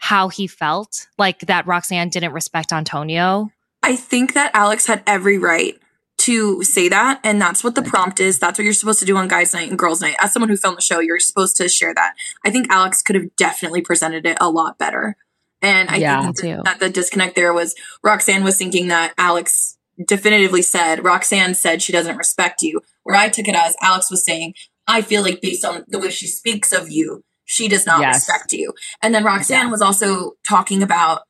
[0.05, 3.49] how he felt, like that Roxanne didn't respect Antonio.
[3.81, 5.79] I think that Alex had every right
[6.17, 7.19] to say that.
[7.23, 8.37] And that's what the prompt is.
[8.37, 10.15] That's what you're supposed to do on guys' night and girls' night.
[10.19, 12.13] As someone who filmed the show, you're supposed to share that.
[12.45, 15.15] I think Alex could have definitely presented it a lot better.
[15.63, 19.79] And I yeah, think that, that the disconnect there was Roxanne was thinking that Alex
[20.07, 22.81] definitively said, Roxanne said she doesn't respect you.
[23.01, 24.53] Where I took it as Alex was saying,
[24.87, 28.15] I feel like based on the way she speaks of you, she does not yes.
[28.15, 28.73] respect you.
[29.01, 29.71] And then Roxanne yeah.
[29.71, 31.21] was also talking about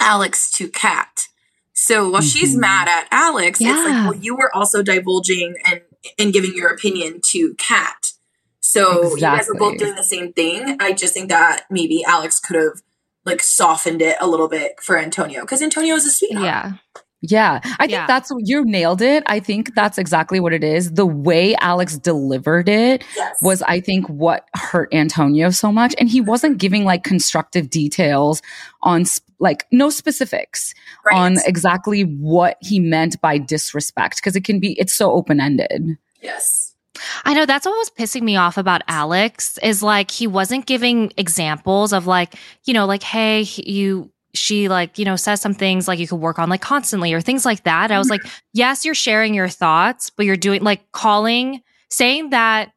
[0.00, 1.26] Alex to Kat.
[1.72, 2.28] So while mm-hmm.
[2.28, 3.70] she's mad at Alex, yeah.
[3.70, 5.82] it's like, well, you were also divulging and
[6.18, 8.12] and giving your opinion to Kat.
[8.60, 9.10] So exactly.
[9.10, 10.76] you guys are both doing the same thing.
[10.80, 12.82] I just think that maybe Alex could have
[13.24, 16.44] like softened it a little bit for Antonio because Antonio is a sweetheart.
[16.44, 16.72] Yeah.
[17.26, 18.06] Yeah, I think yeah.
[18.06, 19.22] that's you nailed it.
[19.26, 20.92] I think that's exactly what it is.
[20.92, 23.38] The way Alex delivered it yes.
[23.40, 25.94] was, I think, what hurt Antonio so much.
[25.98, 28.42] And he wasn't giving like constructive details
[28.82, 30.74] on sp- like no specifics
[31.06, 31.16] right.
[31.16, 35.96] on exactly what he meant by disrespect because it can be, it's so open ended.
[36.20, 36.74] Yes.
[37.24, 41.12] I know that's what was pissing me off about Alex is like he wasn't giving
[41.16, 42.34] examples of like,
[42.64, 46.16] you know, like, hey, you she like you know says some things like you could
[46.16, 48.38] work on like constantly or things like that i was like mm-hmm.
[48.52, 52.72] yes you're sharing your thoughts but you're doing like calling saying that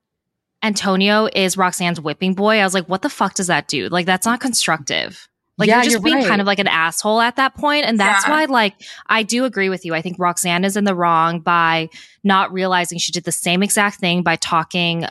[0.63, 3.89] Antonio is Roxanne's whipping boy, I was like, what the fuck does that do?
[3.89, 5.27] Like, that's not constructive.
[5.57, 6.27] Like, yeah, you're just you're being right.
[6.27, 7.85] kind of like an asshole at that point.
[7.85, 8.33] And that's yeah.
[8.33, 8.75] why, like,
[9.07, 9.95] I do agree with you.
[9.95, 11.89] I think Roxanne is in the wrong by
[12.23, 15.05] not realizing she did the same exact thing by talking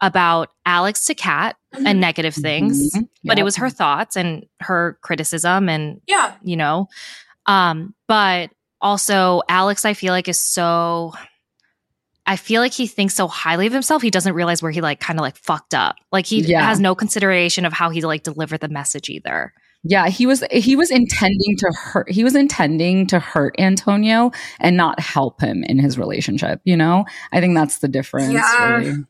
[0.00, 1.86] about Alex to Kat mm-hmm.
[1.86, 3.04] and negative things, mm-hmm.
[3.24, 6.88] but it was her thoughts and her criticism and, yeah, you know,
[7.46, 11.12] um, but also Alex, I feel like is so
[12.28, 15.00] I feel like he thinks so highly of himself, he doesn't realize where he like
[15.00, 15.96] kind of like fucked up.
[16.12, 16.62] Like he yeah.
[16.62, 19.54] has no consideration of how he like delivered the message either.
[19.82, 24.30] Yeah, he was he was intending to hurt he was intending to hurt Antonio
[24.60, 27.06] and not help him in his relationship, you know?
[27.32, 28.34] I think that's the difference.
[28.34, 28.76] Yeah.
[28.76, 29.04] Really.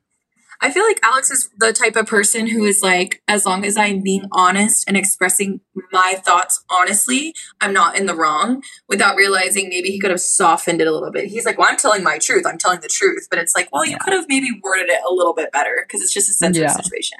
[0.60, 3.76] I feel like Alex is the type of person who is like, as long as
[3.76, 5.60] I'm being honest and expressing
[5.92, 10.80] my thoughts honestly, I'm not in the wrong without realizing maybe he could have softened
[10.80, 11.26] it a little bit.
[11.26, 12.44] He's like, well, I'm telling my truth.
[12.44, 13.28] I'm telling the truth.
[13.30, 13.98] But it's like, well, you yeah.
[13.98, 16.76] could have maybe worded it a little bit better because it's just a sensitive yeah.
[16.76, 17.18] situation.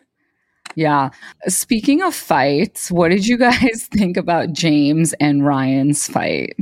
[0.75, 1.11] Yeah.
[1.47, 6.57] Speaking of fights, what did you guys think about James and Riah's fight?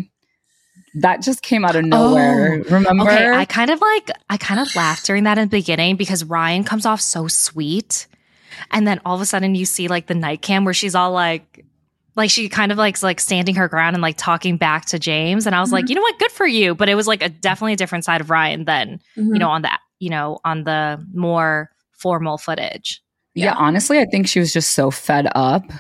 [0.97, 2.63] That just came out of nowhere.
[2.67, 3.05] Oh, remember?
[3.05, 6.25] Okay, I kind of like I kind of laughed during that in the beginning because
[6.25, 8.07] Riah comes off so sweet.
[8.71, 11.13] And then all of a sudden you see like the night cam where she's all
[11.13, 11.67] like
[12.15, 15.47] like she kind of like like standing her ground and like talking back to James.
[15.47, 15.75] And I was mm-hmm.
[15.75, 16.75] like, you know what, good for you.
[16.75, 19.35] But it was like a definitely a different side of Riah than, mm-hmm.
[19.35, 23.03] you know, on that, you know, on the more formal footage.
[23.35, 23.47] Yeah.
[23.47, 25.71] yeah, honestly, I think she was just so fed up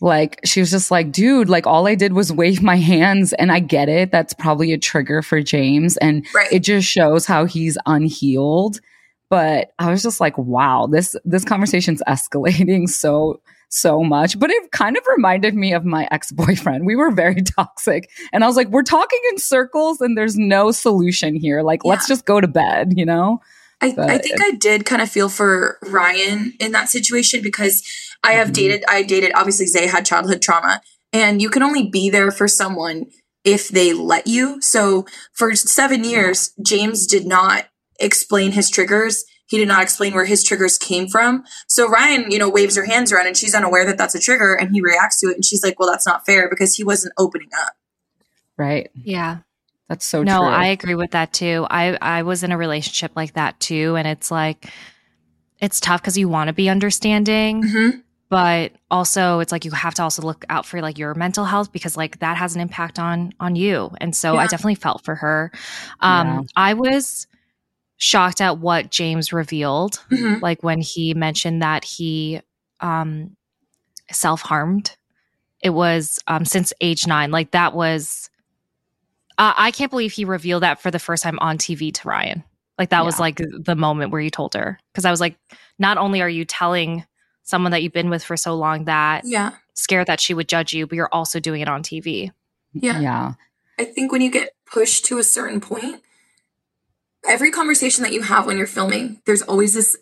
[0.00, 3.52] like she was just like, dude, like all I did was wave my hands and
[3.52, 4.10] I get it.
[4.10, 5.96] That's probably a trigger for James.
[5.98, 6.50] And right.
[6.50, 8.80] it just shows how he's unhealed.
[9.28, 14.38] But I was just like, wow, this this conversation's escalating so so much.
[14.38, 16.86] But it kind of reminded me of my ex-boyfriend.
[16.86, 18.10] We were very toxic.
[18.32, 21.62] And I was like, we're talking in circles and there's no solution here.
[21.62, 21.90] Like, yeah.
[21.90, 23.40] let's just go to bed, you know?
[23.82, 27.82] I, I think I did kind of feel for Riah in that situation because
[28.22, 28.54] I have mm-hmm.
[28.54, 32.46] dated, I dated, obviously, Zay had childhood trauma, and you can only be there for
[32.46, 33.06] someone
[33.44, 34.60] if they let you.
[34.60, 37.66] So for seven years, James did not
[37.98, 39.24] explain his triggers.
[39.46, 41.44] He did not explain where his triggers came from.
[41.66, 44.54] So Riah, you know, waves her hands around and she's unaware that that's a trigger
[44.54, 45.34] and he reacts to it.
[45.34, 47.72] And she's like, well, that's not fair because he wasn't opening up.
[48.56, 48.90] Right.
[48.94, 49.38] Yeah.
[49.90, 50.26] That's so true.
[50.26, 50.48] no, true.
[50.48, 51.66] I agree with that too.
[51.68, 54.70] I I was in a relationship like that too, and it's like
[55.58, 57.98] it's tough because you want to be understanding, mm-hmm.
[58.28, 61.72] but also it's like you have to also look out for like your mental health
[61.72, 63.90] because like that has an impact on on you.
[64.00, 64.42] And so yeah.
[64.42, 65.50] I definitely felt for her.
[65.98, 66.40] Um, yeah.
[66.54, 67.26] I was
[67.96, 70.40] shocked at what James revealed, mm-hmm.
[70.40, 72.40] like when he mentioned that he
[72.78, 73.36] um
[74.12, 74.96] self harmed.
[75.60, 77.32] It was um since age nine.
[77.32, 78.29] Like that was
[79.40, 82.36] uh, I can't believe he revealed that for the first time on TV to Riah.
[82.78, 83.04] Like that yeah.
[83.04, 85.36] was like the moment where he told her because I was like,
[85.78, 87.06] not only are you telling
[87.42, 90.74] someone that you've been with for so long that yeah scared that she would judge
[90.74, 92.30] you, but you're also doing it on TV.
[92.74, 93.32] Yeah, yeah.
[93.78, 96.02] I think when you get pushed to a certain point,
[97.26, 99.96] every conversation that you have when you're filming, there's always this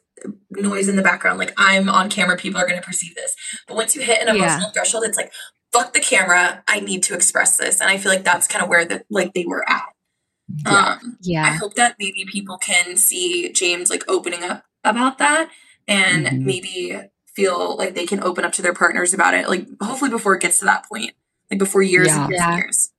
[0.51, 1.38] noise in the background.
[1.38, 3.37] Like I'm on camera, people are going to perceive this.
[3.68, 4.70] But once you hit an emotional yeah.
[4.72, 5.33] threshold, it's like,
[5.72, 6.62] fuck the camera.
[6.66, 7.81] I need to express this.
[7.81, 9.87] And I feel like that's kind of where the like they were at.
[10.64, 10.98] Yeah.
[11.02, 11.44] Um, yeah.
[11.44, 15.50] I hope that maybe people can see James like opening up about that
[15.87, 16.44] and mm-hmm.
[16.44, 19.48] maybe feel like they can open up to their partners about it.
[19.48, 21.12] Like hopefully before it gets to that point,
[21.50, 22.22] like before years yeah.
[22.22, 22.50] and years yeah.
[22.50, 22.90] and years.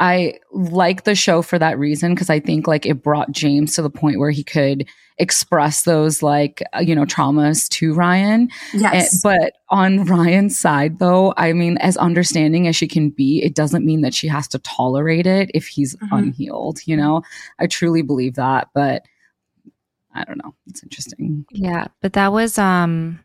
[0.00, 3.82] I like the show for that reason because I think like it brought James to
[3.82, 8.46] the point where he could express those like uh, you know traumas to Riah.
[8.72, 9.12] Yes.
[9.12, 13.54] And, but on Riah's side though, I mean as understanding as she can be, it
[13.54, 16.14] doesn't mean that she has to tolerate it if he's mm-hmm.
[16.14, 17.22] unhealed, you know?
[17.58, 19.02] I truly believe that, but
[20.14, 20.54] I don't know.
[20.66, 21.44] It's interesting.
[21.50, 23.20] Yeah, but that was um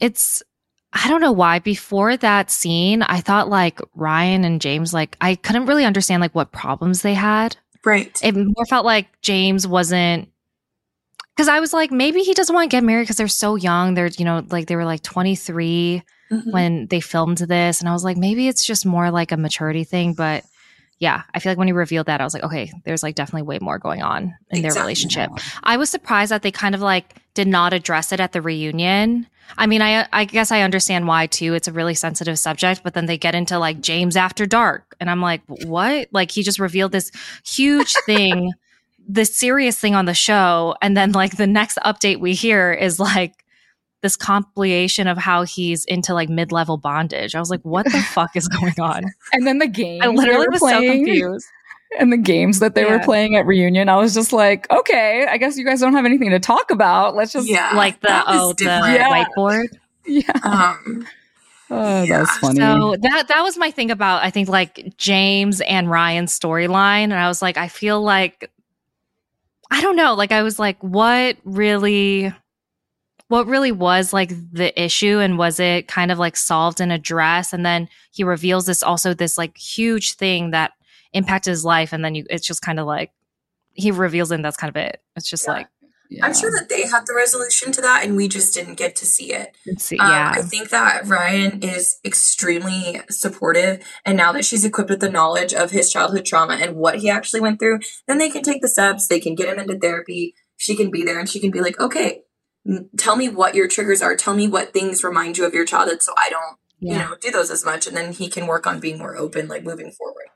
[0.00, 0.42] it's
[0.92, 5.34] I don't know why before that scene, I thought like Riah and James, like I
[5.34, 7.56] couldn't really understand like what problems they had.
[7.84, 8.18] Right.
[8.22, 10.30] It more felt like James wasn't
[11.36, 13.94] because I was like, maybe he doesn't want to get married because they're so young.
[13.94, 16.50] They're, you know, like they were like 23 mm-hmm.
[16.50, 17.80] when they filmed this.
[17.80, 20.14] And I was like, maybe it's just more like a maturity thing.
[20.14, 20.42] But
[20.98, 23.42] yeah, I feel like when he revealed that, I was like, okay, there's like definitely
[23.42, 24.62] way more going on in exactly.
[24.62, 25.30] their relationship.
[25.62, 29.28] I was surprised that they kind of like did not address it at the reunion.
[29.56, 31.54] I mean, I I guess I understand why too.
[31.54, 35.10] It's a really sensitive subject, but then they get into like James after dark, and
[35.10, 36.08] I'm like, what?
[36.12, 37.10] Like he just revealed this
[37.44, 38.52] huge thing,
[39.08, 43.00] this serious thing on the show, and then like the next update we hear is
[43.00, 43.44] like
[44.00, 47.34] this compilation of how he's into like mid-level bondage.
[47.34, 49.04] I was like, what the fuck is going on?
[49.32, 50.02] And then the game.
[50.02, 50.82] I literally was playing.
[50.82, 51.46] so confused.
[51.98, 52.96] And the games that they yeah.
[52.96, 53.88] were playing at reunion.
[53.88, 57.16] I was just like, okay, I guess you guys don't have anything to talk about.
[57.16, 59.24] Let's just yeah, like the oh the yeah.
[59.24, 59.68] whiteboard.
[60.10, 60.22] Yeah.
[60.42, 61.06] Um,
[61.68, 62.18] oh, yeah.
[62.20, 62.56] that's funny.
[62.56, 67.12] So that that was my thing about I think like James and Riah's storyline, and
[67.12, 68.50] I was like, I feel like
[69.70, 72.32] I don't know, like I was like, what really
[73.28, 77.52] what really was like the issue and was it kind of like solved and addressed
[77.52, 80.72] and then he reveals this also this like huge thing that
[81.12, 83.10] impacted his life and then you it's just kind of like
[83.72, 85.52] he reveals it and that's kind of it it's just yeah.
[85.52, 85.66] like
[86.10, 86.24] yeah.
[86.24, 89.06] I'm sure that they had the resolution to that and we just didn't get to
[89.06, 89.54] see it.
[89.76, 90.32] See, um, yeah.
[90.36, 93.84] I think that Riah is extremely supportive.
[94.06, 97.10] And now that she's equipped with the knowledge of his childhood trauma and what he
[97.10, 100.34] actually went through, then they can take the steps, they can get him into therapy.
[100.56, 102.22] She can be there and she can be like, okay,
[102.96, 104.16] tell me what your triggers are.
[104.16, 106.92] Tell me what things remind you of your childhood so I don't, yeah.
[106.92, 107.86] you know, do those as much.
[107.86, 110.28] And then he can work on being more open, like moving forward.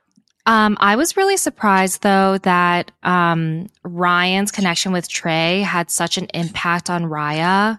[0.44, 6.26] Um, I was really surprised though that um, Riah's connection with Trey had such an
[6.34, 7.78] impact on Raya.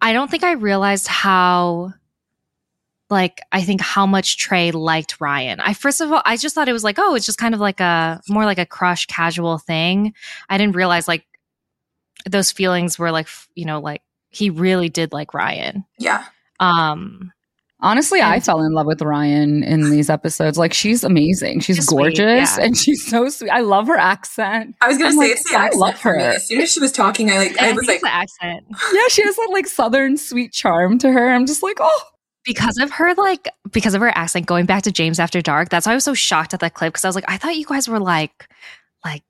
[0.00, 1.92] I don't think I realized how
[3.08, 5.56] like I think how much Trey liked Riah.
[5.60, 7.60] I first of all I just thought it was like, oh, it's just kind of
[7.60, 10.12] like a more like a crush casual thing.
[10.48, 11.24] I didn't realize like
[12.28, 15.74] those feelings were like, you know, like he really did like Riah.
[15.98, 16.24] Yeah.
[16.58, 17.32] Um
[17.80, 20.56] Honestly, and I fell in love with Riah in these episodes.
[20.56, 21.60] Like she's amazing.
[21.60, 22.66] She's, she's gorgeous sweet, yeah.
[22.66, 23.50] and she's so sweet.
[23.50, 24.74] I love her accent.
[24.80, 25.80] I was gonna I'm say like, it's the I accent.
[25.80, 26.16] love her.
[26.16, 28.64] As soon as she was talking, I like I, I was like the accent.
[28.92, 31.30] Yeah, she has that like southern sweet charm to her.
[31.30, 32.02] I'm just like, oh,
[32.46, 35.84] because of her like because of her accent going back to James after dark that's
[35.84, 37.66] why I was so shocked at that clip because I was like I thought you
[37.66, 38.48] guys were like
[39.04, 39.22] like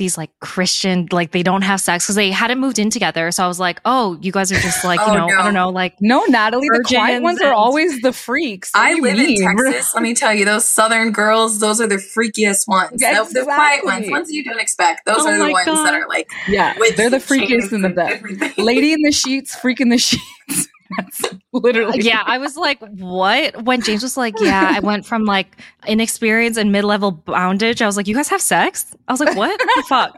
[0.00, 3.30] these like Christian, like they don't have sex because they hadn't moved in together.
[3.30, 5.38] So I was like, oh, you guys are just like, you oh, know, no.
[5.38, 8.72] I don't know, like no, Natalie, the quiet ones are always the freaks.
[8.74, 9.42] I live mean?
[9.42, 9.94] in Texas.
[9.94, 12.90] let me tell you, those Southern girls, those are the freakiest ones.
[13.00, 13.34] Exactly.
[13.34, 15.04] The, the quiet ones, ones you don't expect.
[15.04, 15.84] Those oh are the ones God.
[15.84, 18.22] that are like, yeah, they're the freakiest in the bed.
[18.58, 20.68] Lady in the sheets, freak in the sheets.
[20.98, 22.00] That's literally.
[22.00, 23.64] Yeah, I was like, what?
[23.64, 27.80] When James was like, yeah, I went from like inexperience and mid level bondage.
[27.82, 28.94] I was like, you guys have sex?
[29.08, 30.16] I was like, what the fuck?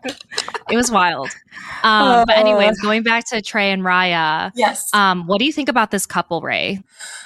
[0.71, 1.29] It was wild.
[1.83, 4.51] Um, uh, but anyways, going back to Trey and Raya.
[4.55, 4.93] Yes.
[4.95, 6.83] Um, what do you think about this couple, Rae?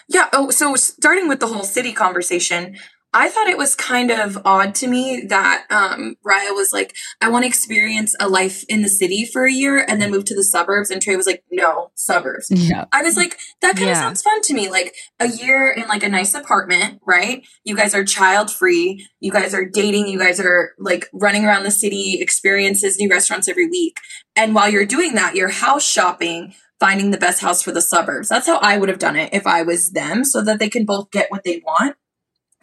[0.08, 0.28] Yeah.
[0.32, 2.76] Oh, so starting with the whole city conversation,
[3.12, 7.30] I thought it was kind of odd to me that um, Raya was like, I
[7.30, 10.34] want to experience a life in the city for a year and then move to
[10.34, 10.90] the suburbs.
[10.90, 12.48] And Trey was like, no, suburbs.
[12.50, 12.84] Yeah.
[12.92, 14.68] I was like, that kind of sounds fun to me.
[14.68, 17.46] Like a year in like a nice apartment, right?
[17.64, 19.06] You guys are child free.
[19.20, 20.08] You guys are dating.
[20.08, 23.98] You guys are like running around the city, experiences, new restaurants every week.
[24.34, 28.28] And while you're doing that, you're house shopping finding the best house for the suburbs.
[28.28, 30.84] That's how I would have done it if I was them so that they can
[30.84, 31.96] both get what they want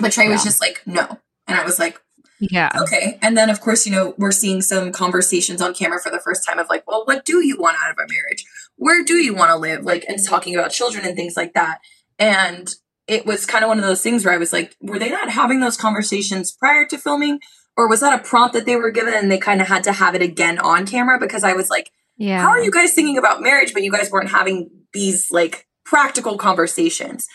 [0.04, 0.32] but Trey yeah.
[0.32, 1.20] was just like, no.
[1.48, 2.00] And I was like,
[2.40, 2.72] yeah.
[2.76, 3.18] Okay.
[3.22, 6.46] And then, of course, you know, we're seeing some conversations on camera for the first
[6.46, 8.46] time of like, well, what do you want out of a marriage?
[8.76, 9.84] Where do you want to live?
[9.84, 11.80] Like, and talking about children and things like that.
[12.20, 12.74] And
[13.08, 15.30] it was kind of one of those things where I was like, were they not
[15.30, 17.40] having those conversations prior to filming?
[17.76, 19.94] Or was that a prompt that they were given and they kind of had to
[19.94, 21.20] have it again on camera?
[21.20, 22.42] Because I was like, yeah.
[22.42, 26.38] how are you guys thinking about marriage, but you guys weren't having these like practical
[26.38, 27.28] conversations?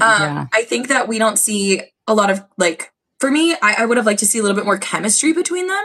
[0.00, 0.46] Um, yeah.
[0.52, 3.96] I think that we don't see a lot of like for me, I, I would
[3.96, 5.84] have liked to see a little bit more chemistry between them.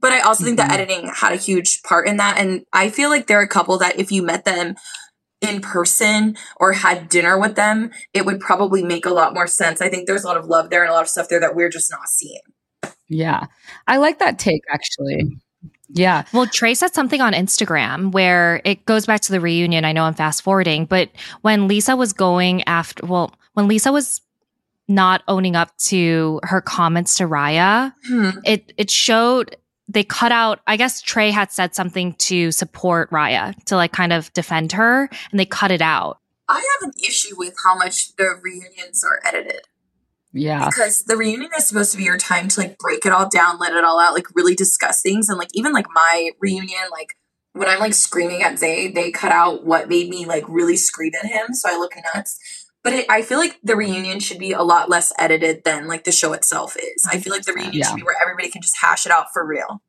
[0.00, 0.44] But I also mm-hmm.
[0.46, 0.80] think that mm-hmm.
[0.80, 2.38] editing had a huge part in that.
[2.38, 4.76] And I feel like they're a couple that if you met them
[5.40, 9.80] in person or had dinner with them, it would probably make a lot more sense.
[9.80, 11.54] I think there's a lot of love there and a lot of stuff there that
[11.54, 12.40] we're just not seeing.
[13.08, 13.46] Yeah.
[13.86, 15.38] I like that take actually.
[15.88, 16.24] Yeah.
[16.32, 19.84] Well, Trey said something on Instagram where it goes back to the reunion.
[19.84, 21.08] I know I'm fast forwarding, but
[21.40, 24.20] when Lisa was going after, well, when Lisa was
[24.88, 27.92] not owning up to her comments to Raya.
[28.06, 28.30] Hmm.
[28.44, 33.54] It it showed they cut out I guess Trey had said something to support Raya
[33.64, 36.18] to like kind of defend her and they cut it out.
[36.48, 39.62] I have an issue with how much the reunions are edited.
[40.32, 40.66] Yeah.
[40.66, 43.58] Because the reunion is supposed to be your time to like break it all down,
[43.58, 45.28] let it all out, like really discuss things.
[45.28, 47.16] And like even like my reunion, like
[47.52, 51.12] when I'm like screaming at Zay, they cut out what made me like really scream
[51.22, 51.54] at him.
[51.54, 52.38] So I look nuts.
[52.88, 56.04] But it, I feel like the reunion should be a lot less edited than like
[56.04, 57.06] the show itself is.
[57.10, 57.88] I feel like the reunion yeah.
[57.88, 59.82] should be where everybody can just hash it out for real.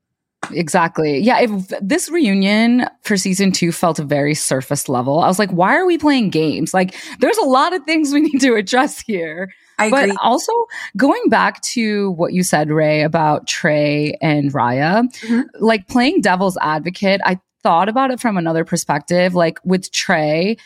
[0.51, 1.19] Exactly.
[1.19, 1.39] Yeah.
[1.39, 5.85] If this reunion for season two felt very surface level, I was like, why are
[5.85, 6.73] we playing games?
[6.73, 9.49] Like, there's a lot of things we need to address here.
[9.77, 10.17] I but agree.
[10.21, 10.51] also
[10.97, 15.41] going back to what you said, Rae, about Trey and Raya, mm-hmm.
[15.63, 19.35] like playing devil's advocate, I thought about it from another perspective.
[19.35, 20.57] Like with Trey,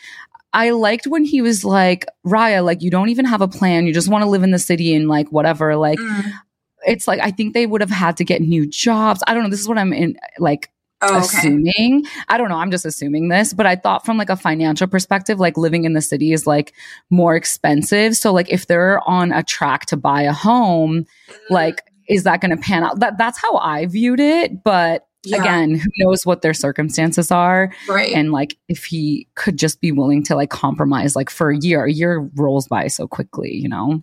[0.54, 3.86] I liked when he was like, Raya, like, you don't even have a plan.
[3.86, 5.76] You just want to live in the city and like whatever.
[5.76, 6.32] Like, mm.
[6.86, 9.22] it's like I think they would have had to get new jobs.
[9.26, 9.50] I don't know.
[9.50, 10.70] This is what I'm in like
[11.02, 11.26] Oh, okay.
[11.26, 12.04] assuming.
[12.28, 12.56] I don't know.
[12.56, 15.92] I'm just assuming this, but I thought from like a financial perspective, like living in
[15.92, 16.72] the city is like
[17.10, 18.16] more expensive.
[18.16, 21.04] So like if they're on a track to buy a home,
[21.50, 23.00] like is that going to pan out?
[23.00, 24.62] That that's how I viewed it.
[24.64, 25.40] But Yeah.
[25.40, 27.72] again, who knows what their circumstances are?
[27.88, 28.12] Right.
[28.12, 31.84] And like if he could just be willing to like compromise like for a year,
[31.84, 34.02] a year rolls by so quickly, you know?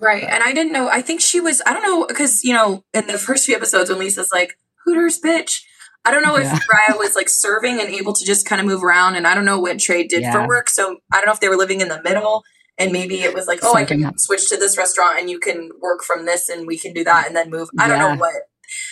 [0.00, 0.24] Right.
[0.24, 0.88] And I didn't know.
[0.88, 3.88] I think she was, I don't know, because, you know, in the first few episodes
[3.90, 5.62] when Lisa's like, Hooters, bitch.
[6.04, 6.54] I don't know Yeah.
[6.54, 9.16] if Raya was like serving and able to just kind of move around.
[9.16, 10.32] And I don't know what Trey did Yeah.
[10.32, 10.68] for work.
[10.68, 12.42] So I don't know if they were living in the middle
[12.76, 14.20] and maybe it was like, oh, I can happened.
[14.20, 17.26] switch to this restaurant and you can work from this and we can do that
[17.26, 17.70] and then move.
[17.78, 18.34] I don't know what.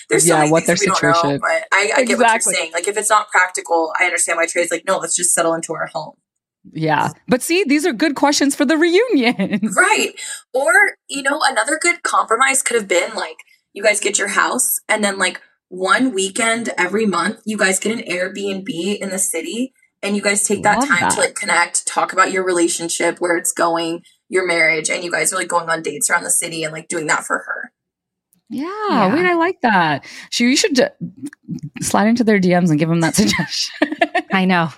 [0.09, 2.41] There's so Yeah, many what their we don't know, but I, I get what you're
[2.41, 2.73] saying.
[2.73, 5.73] Like if it's not practical, I understand why Trey's like, no, let's just settle into
[5.75, 6.15] our home.
[6.73, 7.11] Yeah.
[7.27, 9.61] But see, these are good questions for the reunion.
[9.77, 10.15] Right.
[10.55, 10.73] Or,
[11.09, 13.37] you know, another good compromise could have been like
[13.73, 17.99] you guys get your house and then like one weekend every month, you guys get
[17.99, 19.73] an Airbnb in the city
[20.03, 21.13] and you guys take that Love time that.
[21.13, 25.33] to like connect, talk about your relationship, where it's going, your marriage, and you guys
[25.33, 27.72] are like going on dates around the city and like doing that for her.
[28.53, 29.15] Yeah, Yeah.
[29.15, 30.05] wait, I like that.
[30.31, 30.91] She, you should
[31.81, 33.97] slide into their DMs and give them that suggestion.
[34.33, 34.69] I know.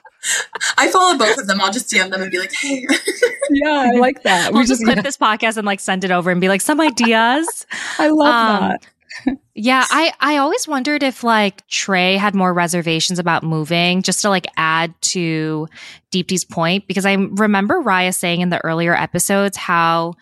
[0.79, 1.61] I follow both of them.
[1.61, 2.87] I'll just DM them and be like, hey.
[3.51, 4.53] yeah, I like that.
[4.53, 7.67] We'll just clip this podcast and like send it over and be like some ideas.
[7.99, 9.39] I love Um, that.
[9.55, 14.29] Yeah, I I always wondered if like Trey had more reservations about moving just to
[14.29, 15.69] like add to
[16.11, 20.15] Deepti's point because I remember Raya saying in the earlier episodes how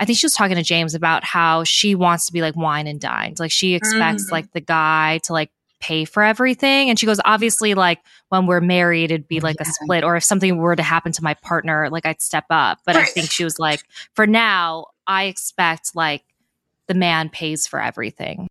[0.00, 2.86] I think she was talking to James about how she wants to be like wine
[2.86, 3.38] and dined.
[3.38, 4.32] Like she expects Mhm.
[4.32, 8.60] like the guy to like pay for everything and she goes obviously like when we're
[8.60, 11.90] married it'd be like a split or if something were to happen to my partner
[11.90, 12.78] like I'd step up.
[12.86, 13.82] But I think she was like
[14.14, 16.24] for now I expect like
[16.86, 18.48] the man pays for everything.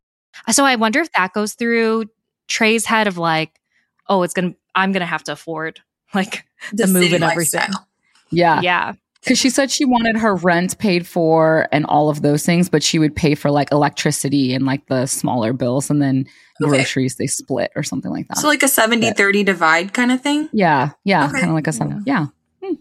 [0.51, 2.05] So I wonder if that goes through
[2.47, 3.59] Trey's head of like,
[4.07, 5.79] oh, it's gonna, I'm gonna have to afford
[6.13, 7.61] like the, move and everything.
[7.61, 7.87] lifestyle.
[8.31, 8.93] Yeah, Yeah,
[9.23, 12.83] because she said she wanted her rent paid for and all of those things, but
[12.83, 16.25] she would pay for like electricity and like the smaller bills, and then
[16.61, 16.69] Okay.
[16.77, 18.37] groceries they split or something like that.
[18.37, 20.49] So like a 70 30 divide kind of thing.
[20.53, 21.39] yeah, yeah, Okay.
[21.39, 22.03] kind of like a seven.
[22.05, 22.27] Yeah,
[22.63, 22.73] Hmm.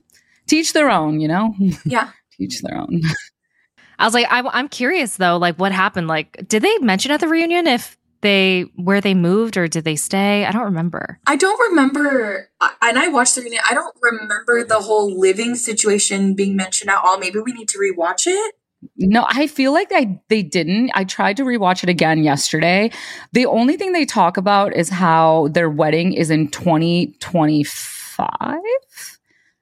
[0.47, 1.55] teach their own, you know.
[1.86, 2.11] Yeah.
[2.36, 3.01] teach their own.
[3.99, 6.09] I was like, I, I'm curious though, like what happened?
[6.09, 9.96] Like, did they mention at the reunion if they where they moved or did they
[9.96, 10.44] stay?
[10.46, 11.20] I don't remember.
[11.26, 13.62] I don't remember, uh, and I watched the reunion.
[13.68, 17.18] I don't remember the whole living situation being mentioned at all.
[17.18, 18.54] Maybe we need to rewatch it.
[18.96, 20.90] No, I feel like I they didn't.
[20.94, 22.90] I tried to rewatch it again yesterday.
[23.32, 28.28] The only thing they talk about is how their wedding is in 2025,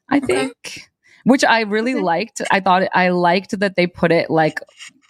[0.08, 0.26] I Okay.
[0.26, 0.90] think,
[1.24, 2.40] which I really liked.
[2.50, 4.58] I thought I liked that they put it like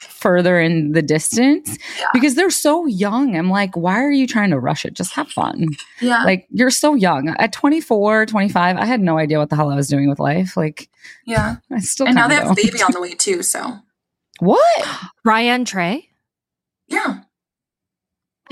[0.00, 2.06] further in the distance Yeah.
[2.12, 3.36] because they're so young.
[3.36, 4.94] I'm like, why are you trying to rush it?
[4.94, 5.68] Just have fun.
[6.00, 6.24] Yeah.
[6.24, 7.28] Like you're so young.
[7.38, 10.56] At 24, 25, I had no idea what the hell I was doing with life.
[10.56, 10.88] Like
[11.26, 11.56] yeah.
[11.72, 13.42] I still And now they kinda have a baby on the way too.
[13.42, 13.78] So,
[14.40, 14.88] What?
[15.24, 16.08] Ryan Trey?
[16.88, 17.20] yeah.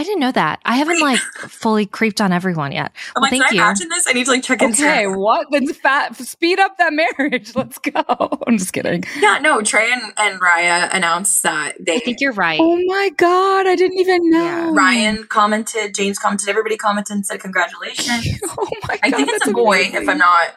[0.00, 0.60] I didn't know that.
[0.64, 2.92] I haven't like fully creeped on everyone yet.
[3.16, 3.62] I'm Well, like, thank can you.
[3.62, 4.06] I imagine this?
[4.06, 5.18] I need to like check Okay, Instagram.
[5.18, 5.48] what?
[5.50, 7.52] Then fat speed up that marriage.
[7.56, 8.02] Let's go.
[8.46, 9.02] I'm just kidding.
[9.18, 12.60] Yeah, no, Trey and, and Raya announced that they, I think you're right.
[12.62, 14.44] Oh my god, I didn't even know.
[14.44, 14.70] Yeah.
[14.72, 18.40] Riah commented, James commented, everybody commented and said congratulations.
[18.48, 19.00] Oh my god.
[19.02, 20.02] I think it's a boy, amazing.
[20.02, 20.56] if I'm not.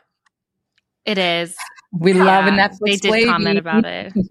[1.06, 1.56] It is.
[1.92, 2.78] We love a Yeah, Netflix.
[2.86, 3.26] They did lady.
[3.28, 4.14] comment about it.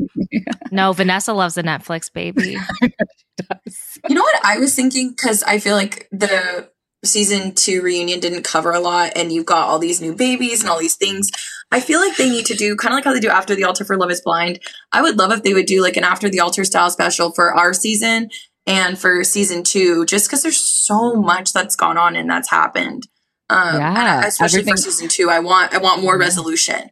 [0.72, 2.56] No, Vanessa loves a Netflix baby.
[4.08, 5.11] You know what I was thinking?
[5.11, 6.68] Because I feel like the
[7.04, 10.70] season two reunion didn't cover a lot, and you've got all these new babies and
[10.70, 11.30] all these things.
[11.72, 13.64] I feel like they need to do kind of like how they do after the
[13.64, 14.61] altar for Love Is Blind.
[14.92, 17.54] I would love if they would do like an after the altar style special for
[17.56, 18.30] our season
[18.66, 23.06] and for season two, just because there's so much that's gone on and that's happened.
[23.48, 26.24] Um, and Yeah, I- especially for everything- season two, I want I want more Yeah.
[26.26, 26.90] resolution.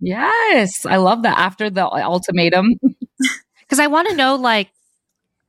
[0.00, 1.38] Yes, I love that.
[1.38, 2.74] After the ultimatum,
[3.60, 4.70] because I want to know like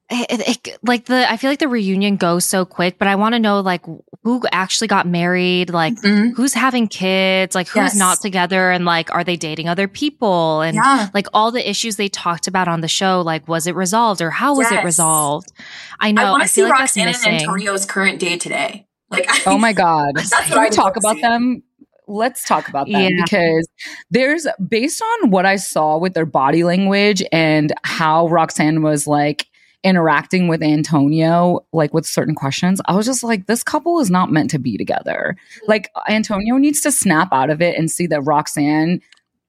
[0.10, 3.34] it, it- like the I feel like the reunion goes so quick, but I want
[3.34, 3.84] to know like
[4.24, 6.36] who actually got married, like Mhm.
[6.36, 7.96] who's having kids, like who's Yes.
[7.96, 11.96] not together, and like are they dating other people, and Yeah, like all the issues
[11.96, 15.52] they talked about on the show, like was it resolved or how was it resolved?
[16.00, 17.42] I I know want I, to see feel like that's Roxanne and.
[17.42, 18.88] Antonio's current day today.
[19.10, 20.14] Like, I, oh my god,
[20.48, 21.64] Can we talk about them?
[22.08, 23.24] Let's talk about that Yeah.
[23.24, 23.68] because
[24.12, 29.48] there's based on what I saw with their body language and how Roxanne was like
[29.84, 34.32] interacting with Antonio, like with certain questions, I was just like, this couple is not
[34.32, 35.38] meant to be together.
[35.38, 35.70] Mm-hmm.
[35.70, 39.00] Like Antonio needs to snap out of it and see that Roxanne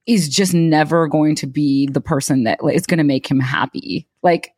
[0.07, 3.41] is just never going to be the person that like, is going to make him
[3.41, 4.07] happy.
[4.23, 4.53] Like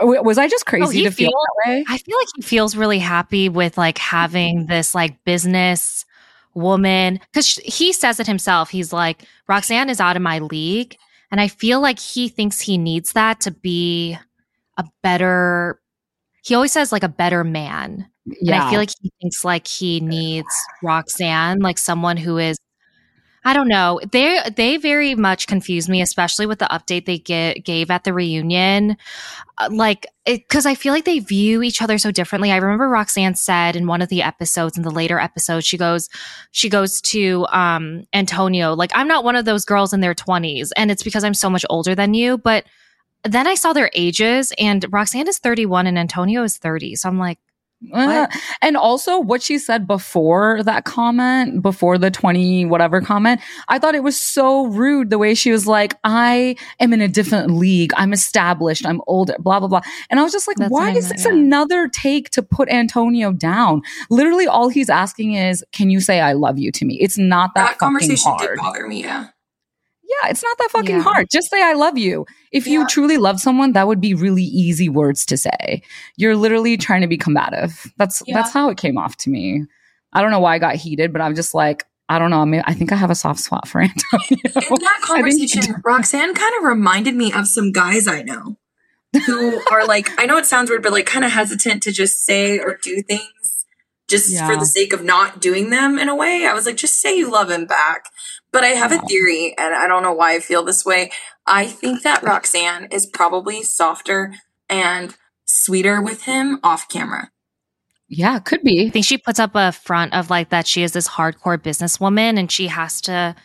[0.00, 1.84] Was I just crazy oh, to feel, feel that way?
[1.88, 6.06] I feel like he feels really happy with like having this like business
[6.54, 8.70] woman because he says it himself.
[8.70, 10.96] He's like, Roxanne is out of my league.
[11.30, 14.16] And I feel like he thinks he needs that to be
[14.76, 15.80] a better,
[16.42, 18.08] he always says like a better man.
[18.26, 18.54] Yeah.
[18.54, 20.48] And I feel like he thinks like he needs
[20.82, 22.58] Roxanne, like someone who is
[23.42, 24.00] I don't know.
[24.12, 28.12] They they very much confuse me, especially with the update they get, gave at the
[28.12, 28.98] reunion.
[29.56, 32.52] Uh, like, because I feel like they view each other so differently.
[32.52, 36.10] I remember Roxanne said in one of the episodes, in the later episodes, she goes,
[36.50, 40.70] she goes to um, Antonio, like, I'm not one of those girls in their twenties,
[40.72, 42.36] and it's because I'm so much older than you.
[42.36, 42.66] But
[43.24, 46.96] then I saw their ages, and Roxanne is 31 and Antonio is 30.
[46.96, 47.38] So I'm like,
[47.92, 48.26] uh,
[48.62, 53.94] and also what she said before that comment, before the 20 whatever comment, I thought
[53.94, 57.92] it was so rude the way she was like, I am in a different league.
[57.96, 58.86] I'm established.
[58.86, 59.80] I'm older, blah, blah, blah.
[60.10, 61.32] And I was just like, That's why is this yeah.
[61.32, 63.82] another take to put Antonio down?
[64.10, 66.98] Literally all he's asking is, can you say I love you to me?
[67.00, 68.40] It's not that, that conversation hard.
[68.40, 69.02] did bother me.
[69.02, 69.28] Yeah.
[70.10, 71.02] Yeah, it's not that fucking yeah.
[71.02, 71.28] hard.
[71.30, 72.26] Just say I love you.
[72.50, 72.72] If yeah.
[72.72, 75.82] you truly love someone, that would be really easy words to say.
[76.16, 77.92] You're literally trying to be combative.
[77.96, 78.34] That's yeah.
[78.34, 79.64] that's how it came off to me.
[80.12, 82.40] I don't know why I got heated, but I'm just like, I don't know.
[82.40, 84.40] I mean, I think I have a soft spot for Antonio.
[84.44, 88.56] In that conversation, Roxanne kind of reminded me of some guys I know
[89.26, 92.24] who are like, I know it sounds weird, but like kind of hesitant to just
[92.24, 93.66] say or do things
[94.08, 94.46] just yeah.
[94.46, 96.46] for the sake of not doing them in a way.
[96.46, 98.06] I was like, just say you love him back.
[98.52, 101.12] But I have a theory, and I don't know why I feel this way.
[101.46, 104.34] I think that Roxanne is probably softer
[104.68, 107.30] and sweeter with him off camera.
[108.08, 108.86] Yeah, could be.
[108.86, 112.38] I think she puts up a front of like that she is this hardcore businesswoman
[112.38, 113.36] and she has to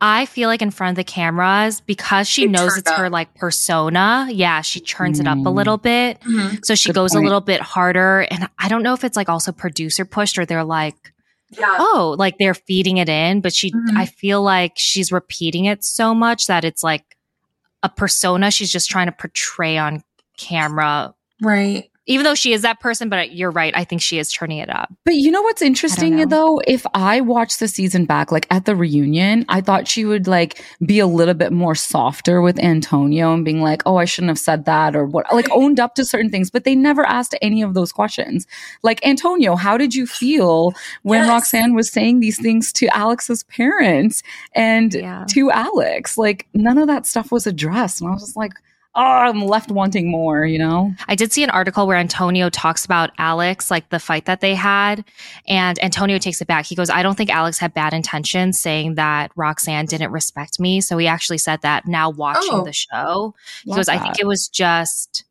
[0.00, 2.98] I feel like in front of the cameras because she, she knows it's up.
[2.98, 4.28] her like persona.
[4.30, 5.22] Yeah, she turns mm.
[5.22, 5.54] it up a mm.
[5.54, 6.20] little bit.
[6.20, 6.56] Mm-hmm.
[6.62, 7.24] So she Good goes point.
[7.24, 10.46] a little bit harder and I don't know if it's like also producer pushed or
[10.46, 11.12] they're like
[11.58, 11.76] yeah.
[11.78, 13.96] oh, like they're feeding it in, but she, mm-hmm.
[13.96, 17.16] I feel like she's repeating it so much that it's like
[17.82, 20.02] a persona she's just trying to portray on
[20.36, 21.14] camera.
[21.40, 23.74] Right even though she is that person, but you're right.
[23.76, 24.92] I think she is turning it up.
[25.04, 26.26] But you know what's interesting know.
[26.26, 26.62] though?
[26.66, 30.62] If I watched the season back, like at the reunion, I thought she would like
[30.84, 34.38] be a little bit more softer with Antonio and being like, oh, I shouldn't have
[34.38, 37.62] said that or what, like owned up to certain things, but they never asked any
[37.62, 38.46] of those questions.
[38.82, 41.28] Like, Antonio, how did you feel when yes.
[41.28, 44.22] Roxanne was saying these things to Alex's parents
[44.54, 45.24] and yeah.
[45.30, 46.18] to Alex?
[46.18, 48.00] Like, none of that stuff was addressed.
[48.00, 48.52] And I was just like,
[48.96, 50.94] oh, I'm left wanting more, you know?
[51.08, 54.54] I did see an article where Antonio talks about Alex, like the fight that they
[54.54, 55.04] had.
[55.48, 56.64] And Antonio takes it back.
[56.66, 60.80] He goes, I don't think Alex had bad intentions saying that Roxanne didn't respect me.
[60.80, 63.34] So he actually said that now watching oh, the show.
[63.64, 64.00] He goes, that.
[64.00, 65.24] I think it was just.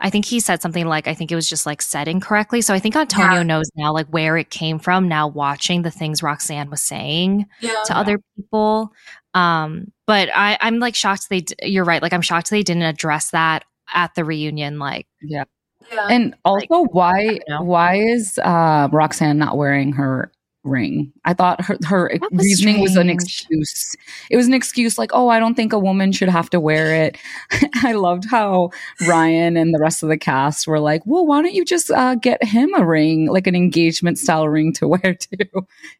[0.00, 2.60] I think he said something like, I think it was just like said incorrectly.
[2.60, 3.42] So I think Antonio yeah.
[3.42, 7.82] knows now like where it came from now watching the things Roxanne was saying yeah.
[7.86, 8.92] to other people.
[9.34, 12.02] Um, but I, I'm like shocked they, you're right.
[12.02, 14.78] Like I'm shocked they didn't address that at the reunion.
[14.78, 15.44] Like, yeah.
[15.92, 16.08] yeah.
[16.10, 20.32] And also like, why, why is, uh, Roxanne not wearing her
[20.68, 21.12] ring.
[21.24, 22.88] I thought her her was reasoning strange.
[22.88, 23.96] was an excuse.
[24.30, 26.94] It was an excuse like, "Oh, I don't think a woman should have to wear
[26.94, 27.16] it."
[27.82, 28.70] I loved how
[29.06, 32.14] Riah and the rest of the cast were like, "Well, why don't you just uh,
[32.16, 35.36] get him a ring, like an engagement style ring to wear too?"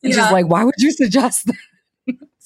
[0.03, 0.25] And yeah.
[0.25, 1.57] she's like, "Why would you suggest that?"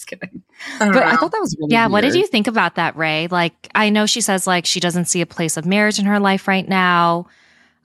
[0.03, 0.43] Just kidding.
[0.81, 1.03] I but know.
[1.03, 1.93] I thought that was really Yeah, weird.
[1.93, 3.29] what did you think about that, Rae?
[3.31, 6.19] Like I know she says like she doesn't see a place of marriage in her
[6.19, 7.27] life right now.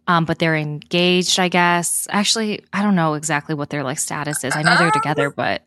[0.08, 2.08] Um, but they're engaged, I guess.
[2.10, 4.56] Actually, I don't know exactly what their like status is.
[4.56, 5.64] I know they're together, but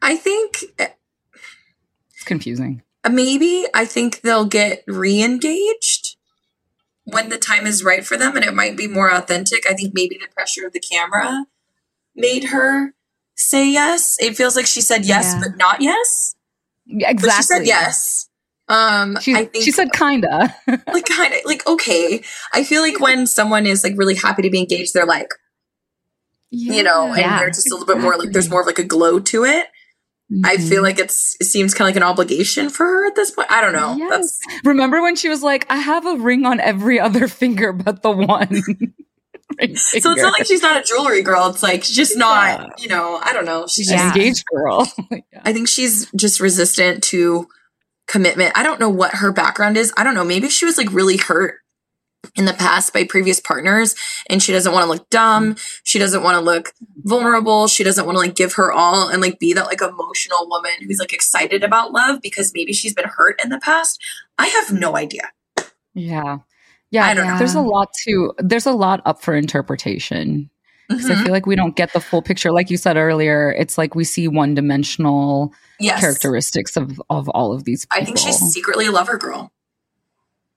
[0.00, 2.82] I think it's confusing.
[3.10, 6.16] Maybe I think they'll get re-engaged
[7.04, 9.68] when the time is right for them, and it might be more authentic.
[9.68, 11.46] I think maybe the pressure of the camera
[12.14, 12.94] made her
[13.42, 14.16] say yes.
[14.20, 15.40] It feels like she said yes, yeah.
[15.40, 16.34] but not yes.
[16.88, 17.28] exactly.
[17.28, 18.28] But she said yes.
[18.68, 20.54] Um, she, I think she said kinda,
[20.86, 22.22] like kinda, like okay.
[22.54, 25.28] I feel like when someone is like really happy to be engaged, they're like,
[26.50, 28.66] yeah, you know, and yeah, they're just a little bit more like there's more of
[28.66, 29.66] like a glow to it.
[30.32, 30.46] Mm-hmm.
[30.46, 33.32] I feel like it's it seems kind of like an obligation for her at this
[33.32, 33.50] point.
[33.50, 33.96] I don't know.
[33.96, 34.10] Yes.
[34.10, 38.02] That's remember when she was like, "I have a ring on every other finger but
[38.02, 38.62] the one."
[39.76, 41.48] so it's not like she's not a jewelry girl.
[41.48, 42.68] It's like she's just not, yeah.
[42.78, 43.66] you know, I don't know.
[43.66, 44.08] She's yeah.
[44.08, 44.90] engaged girl.
[45.10, 45.18] yeah.
[45.44, 47.46] I think she's just resistant to
[48.06, 48.52] commitment.
[48.56, 49.92] I don't know what her background is.
[49.96, 50.24] I don't know.
[50.24, 51.56] Maybe she was like really hurt
[52.36, 53.94] in the past by previous partners
[54.28, 55.56] and she doesn't want to look dumb.
[55.82, 57.66] She doesn't want to look vulnerable.
[57.66, 60.72] She doesn't want to like give her all and like be that like emotional woman
[60.86, 64.00] who's like excited about love because maybe she's been hurt in the past.
[64.38, 65.32] I have no idea.
[65.94, 66.38] Yeah.
[66.92, 67.38] Yeah, I don't know.
[67.38, 70.48] There's a lot to there's a lot up for interpretation.
[70.88, 71.20] Because mm-hmm.
[71.20, 72.52] I feel like we don't get the full picture.
[72.52, 76.00] Like you said earlier, it's like we see one dimensional yes.
[76.00, 78.02] characteristics of, of all of these people.
[78.02, 79.52] I think she's secretly a lover girl.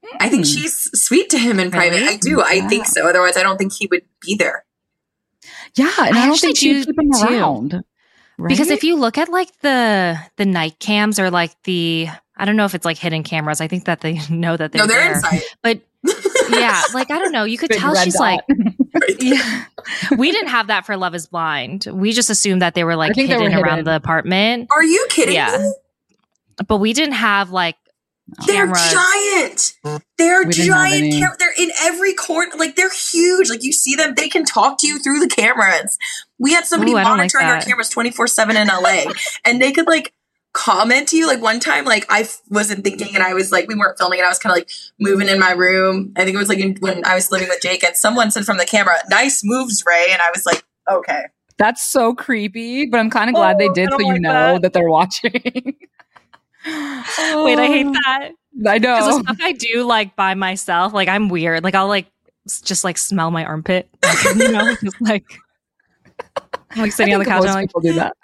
[0.03, 0.17] Mm.
[0.19, 0.51] I think hmm.
[0.51, 1.89] she's sweet to him in really?
[1.89, 2.03] private.
[2.03, 2.37] I do.
[2.39, 2.43] Yeah.
[2.45, 3.07] I think so.
[3.07, 4.65] Otherwise, I don't think he would be there.
[5.75, 7.33] Yeah, and I, I don't think she'd keep him too.
[7.33, 7.83] around.
[8.37, 8.49] Right?
[8.49, 12.57] Because if you look at like the the night cams or like the I don't
[12.57, 13.61] know if it's like hidden cameras.
[13.61, 15.13] I think that they know that they're, no, they're there.
[15.13, 15.41] Inside.
[15.61, 15.81] But
[16.49, 17.43] yeah, like I don't know.
[17.43, 18.21] You could Big tell she's dot.
[18.21, 18.41] like,
[19.19, 19.65] yeah.
[20.17, 21.87] we didn't have that for Love Is Blind.
[21.91, 23.85] We just assumed that they were like hidden were around hidden.
[23.85, 24.67] the apartment.
[24.71, 25.35] Are you kidding?
[25.35, 25.73] Yeah, me?
[26.67, 27.75] but we didn't have like.
[28.47, 29.73] They're giant.
[30.17, 31.13] They're giant.
[31.13, 32.51] Cam- they're in every corner.
[32.57, 33.51] Like they're huge.
[33.51, 34.15] Like you see them.
[34.15, 35.99] They can talk to you through the cameras.
[36.39, 39.03] We had somebody Ooh, monitoring like our cameras twenty four seven in LA,
[39.45, 40.11] and they could like
[40.55, 41.27] comment to you.
[41.27, 44.19] Like one time, like I f- wasn't thinking and I was like, we weren't filming
[44.19, 46.13] and I was kind of like moving in my room.
[46.15, 48.45] I think it was like in, when I was living with Jake and someone said
[48.45, 50.07] from the camera, nice moves, Rae.
[50.09, 51.25] And I was like, okay.
[51.57, 54.53] That's so creepy, but I'm kind of glad oh, they did so like you know
[54.53, 54.61] that.
[54.63, 55.33] that they're watching.
[56.65, 58.31] Wait, I hate that.
[58.67, 59.05] I know.
[59.05, 61.63] The stuff I do like by myself, like I'm weird.
[61.63, 62.07] Like I'll like
[62.63, 63.89] just like smell my armpit.
[64.35, 65.25] you know, just like
[66.71, 67.41] I'm like sitting on the couch.
[67.41, 68.15] and I'm like, people do that.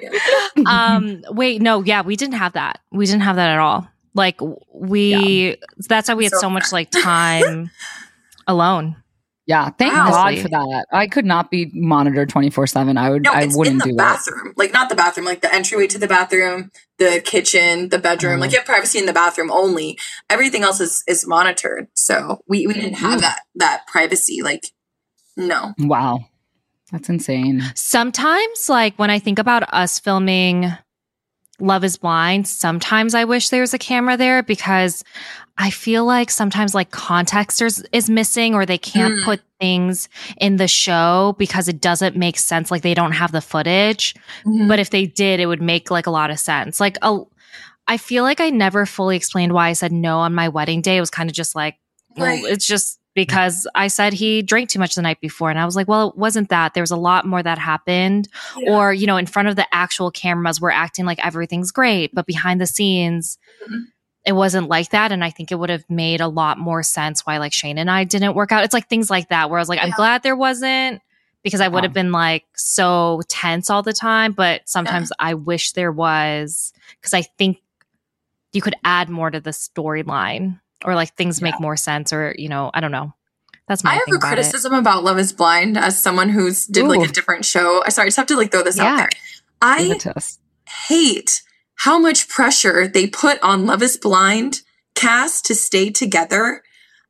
[0.66, 2.80] um, wait, no, yeah, we didn't have that.
[2.92, 3.88] We didn't have that at all.
[4.14, 4.40] Like
[4.72, 5.54] we, yeah.
[5.88, 7.70] that's why we had so, so much like time
[8.46, 8.96] alone.
[9.46, 10.10] Yeah, thank wow.
[10.10, 10.86] God for that.
[10.92, 12.96] I could not be monitored twenty four seven.
[12.98, 13.22] I would.
[13.22, 14.48] No, I wouldn't in the do bathroom.
[14.48, 14.58] It.
[14.58, 18.40] Like not the bathroom, like the entryway to the bathroom, the kitchen, the bedroom.
[18.40, 18.54] Like mm.
[18.54, 19.98] you have privacy in the bathroom only.
[20.28, 21.86] Everything else is is monitored.
[21.94, 24.42] So we we didn't have that that privacy.
[24.42, 24.64] Like
[25.36, 25.74] no.
[25.78, 26.26] Wow.
[26.92, 27.62] That's insane.
[27.74, 30.70] Sometimes, like when I think about us filming
[31.58, 35.02] Love is Blind, sometimes I wish there was a camera there because
[35.58, 39.24] I feel like sometimes like context is, is missing or they can't mm.
[39.24, 42.70] put things in the show because it doesn't make sense.
[42.70, 44.14] Like they don't have the footage.
[44.44, 44.68] Mm-hmm.
[44.68, 46.78] But if they did, it would make like a lot of sense.
[46.78, 47.20] Like a,
[47.88, 50.98] I feel like I never fully explained why I said no on my wedding day.
[50.98, 51.78] It was kind of just like,
[52.18, 52.42] right.
[52.42, 55.48] well, it's just because I said he drank too much the night before.
[55.48, 56.74] And I was like, well, it wasn't that.
[56.74, 58.28] There was a lot more that happened.
[58.58, 58.70] Yeah.
[58.70, 62.14] Or, you know, in front of the actual cameras, we're acting like everything's great.
[62.14, 63.84] But behind the scenes, mm-hmm.
[64.26, 65.12] it wasn't like that.
[65.12, 67.90] And I think it would have made a lot more sense why like Shayne and
[67.90, 68.64] I didn't work out.
[68.64, 69.86] It's like things like that where I was like, yeah.
[69.86, 71.00] I'm glad there wasn't
[71.42, 74.32] because I would have been like so tense all the time.
[74.32, 75.26] But sometimes yeah.
[75.28, 77.62] I wish there was because I think
[78.52, 81.50] you could add more to the storyline or like things yeah.
[81.50, 83.12] make more sense or you know i don't know.
[83.68, 84.78] That's my i have a criticism it.
[84.78, 86.88] about love is blind as someone who's did Ooh.
[86.88, 87.82] like a different show.
[87.88, 88.84] Sorry i just have to like throw this yeah.
[88.84, 89.08] out there.
[89.60, 89.98] I
[90.88, 91.42] hate
[91.74, 94.62] how much pressure they put on love is blind
[94.94, 96.62] cast to stay together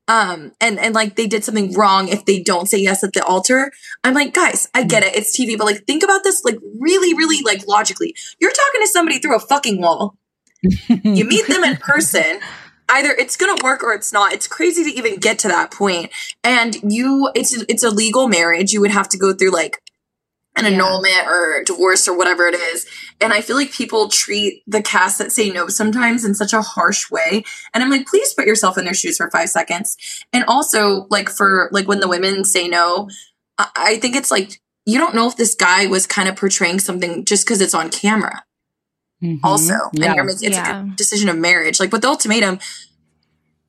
[0.09, 3.25] um and and like they did something wrong if they don't say yes at the
[3.25, 3.71] altar.
[4.03, 5.15] I'm like guys i get it.
[5.15, 8.15] It's tv but like think about this like really really like logically.
[8.41, 10.17] You're talking to somebody through a fucking wall.
[10.89, 12.41] You meet them in person
[12.89, 14.33] either it's going to work or it's not.
[14.33, 16.11] It's crazy to even get to that point.
[16.45, 18.73] And you, it's it's a legal marriage.
[18.73, 19.83] You would have to go through like
[20.57, 20.71] an yeah.
[20.71, 22.87] annulment or divorce or whatever it is.
[23.21, 26.63] And I feel like people treat the cast that say no sometimes in such a
[26.63, 27.45] harsh way.
[27.75, 29.97] And I'm like, please put yourself in their shoes for five seconds.
[30.33, 33.09] And also, like for like when the women say no,
[33.59, 36.79] I, I think it's like you don't know if this guy was kind of portraying
[36.79, 38.45] something just because it's on camera.
[39.23, 39.45] Mm-hmm.
[39.45, 40.07] Also, yeah.
[40.07, 40.85] and you're making it's yeah.
[40.85, 41.81] a decision of marriage.
[41.81, 42.59] Like with the ultimatum,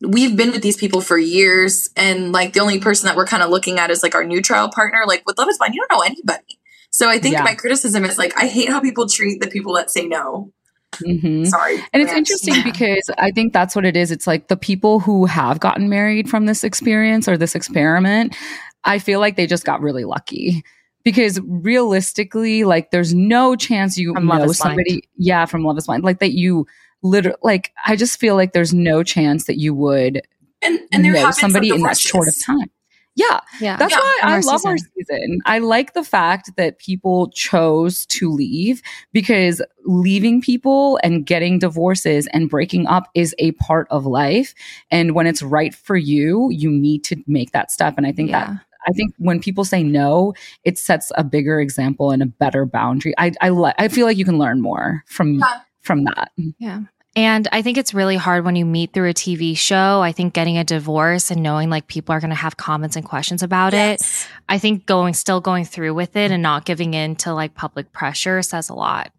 [0.02, 3.44] we've been with these people for years, and like the only person that we're kind
[3.44, 5.04] of looking at is like our new trial partner.
[5.08, 6.60] Like with Love Is Blind, you don't know anybody.
[6.90, 7.44] So I think yeah.
[7.44, 10.52] my criticism is like I hate how people treat the people that say no.
[10.96, 11.46] Mm-hmm.
[11.46, 11.76] Sorry.
[11.94, 12.64] And it's interesting yeah.
[12.64, 14.12] because I think that's what it is.
[14.12, 18.36] It's like the people who have gotten married from this experience or this experiment,
[18.84, 20.64] I feel like they just got really lucky
[21.04, 25.04] because realistically, like there's no chance you from know somebody, Blind.
[25.18, 26.68] yeah, from Love is Blind, like that you
[27.04, 30.22] literally, like I just feel like there's no chance that you would
[30.62, 32.70] and, and know somebody in that short of time.
[33.18, 33.40] Yeah.
[33.60, 33.78] Yeah.
[33.78, 34.70] That's yeah, why I love season.
[34.70, 35.40] our season.
[35.48, 42.28] I like the fact that people chose to leave because leaving people and getting divorces
[42.28, 44.54] and breaking up is a part of life.
[44.92, 47.96] And when it's right for you, you need to make that step.
[47.98, 48.52] And I think yeah.
[48.52, 50.34] that I think when people say no,
[50.64, 53.14] it sets a bigger example and a better boundary.
[53.18, 55.62] I I, le- I feel like you can learn more from yeah.
[55.82, 56.32] from that.
[56.60, 56.82] Yeah.
[57.16, 60.02] And I think it's really hard when you meet through a TV show.
[60.02, 63.04] I think getting a divorce and knowing like people are going to have comments and
[63.04, 64.26] questions about yes.
[64.26, 64.30] it.
[64.48, 67.92] I think going, still going through with it and not giving in to like public
[67.92, 69.12] pressure says a lot.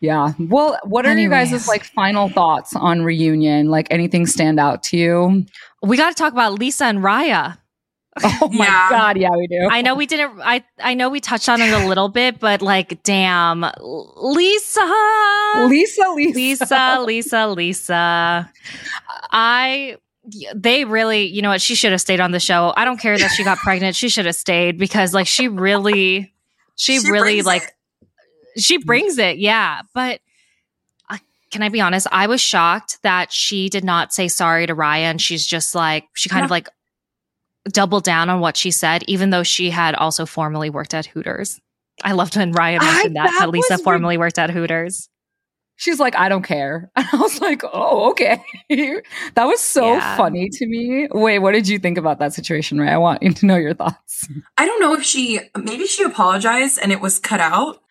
[0.00, 0.34] Yeah.
[0.38, 3.70] Well, what are you guys' like final thoughts on reunion?
[3.70, 5.46] Like anything stand out to you?
[5.82, 7.58] We got to talk about Lisa and Raya.
[8.42, 8.88] Oh my yeah.
[8.90, 9.68] god, yeah, we do.
[9.70, 12.62] I know we didn't I I know we touched on it a little bit, but
[12.62, 14.92] like damn, Lisa.
[15.66, 16.34] Lisa, Lisa.
[16.34, 18.52] Lisa, Lisa, Lisa.
[19.30, 19.96] I
[20.54, 22.72] they really, you know what, she should have stayed on the show.
[22.76, 23.96] I don't care that she got pregnant.
[23.96, 26.32] She should have stayed because like she really
[26.74, 28.62] she, she really like it.
[28.62, 29.38] she brings it.
[29.38, 30.20] Yeah, but
[31.08, 31.18] uh,
[31.50, 32.06] can I be honest?
[32.10, 36.08] I was shocked that she did not say sorry to Raya and she's just like,
[36.14, 36.46] she kind yeah.
[36.46, 36.68] of like
[37.68, 41.60] double down on what she said, even though she had also formerly worked at Hooters.
[42.04, 45.08] I loved when Riah mentioned I, that, that, Lisa formerly worked at Hooters.
[45.78, 46.90] She's like, I don't care.
[46.96, 48.42] And I was like, oh, okay.
[49.34, 50.16] that was so yeah.
[50.16, 51.08] funny to me.
[51.10, 52.88] Wait, what did you think about that situation, Rae?
[52.88, 54.26] I want you to know your thoughts.
[54.56, 57.82] I don't know if she, maybe she apologized and it was cut out.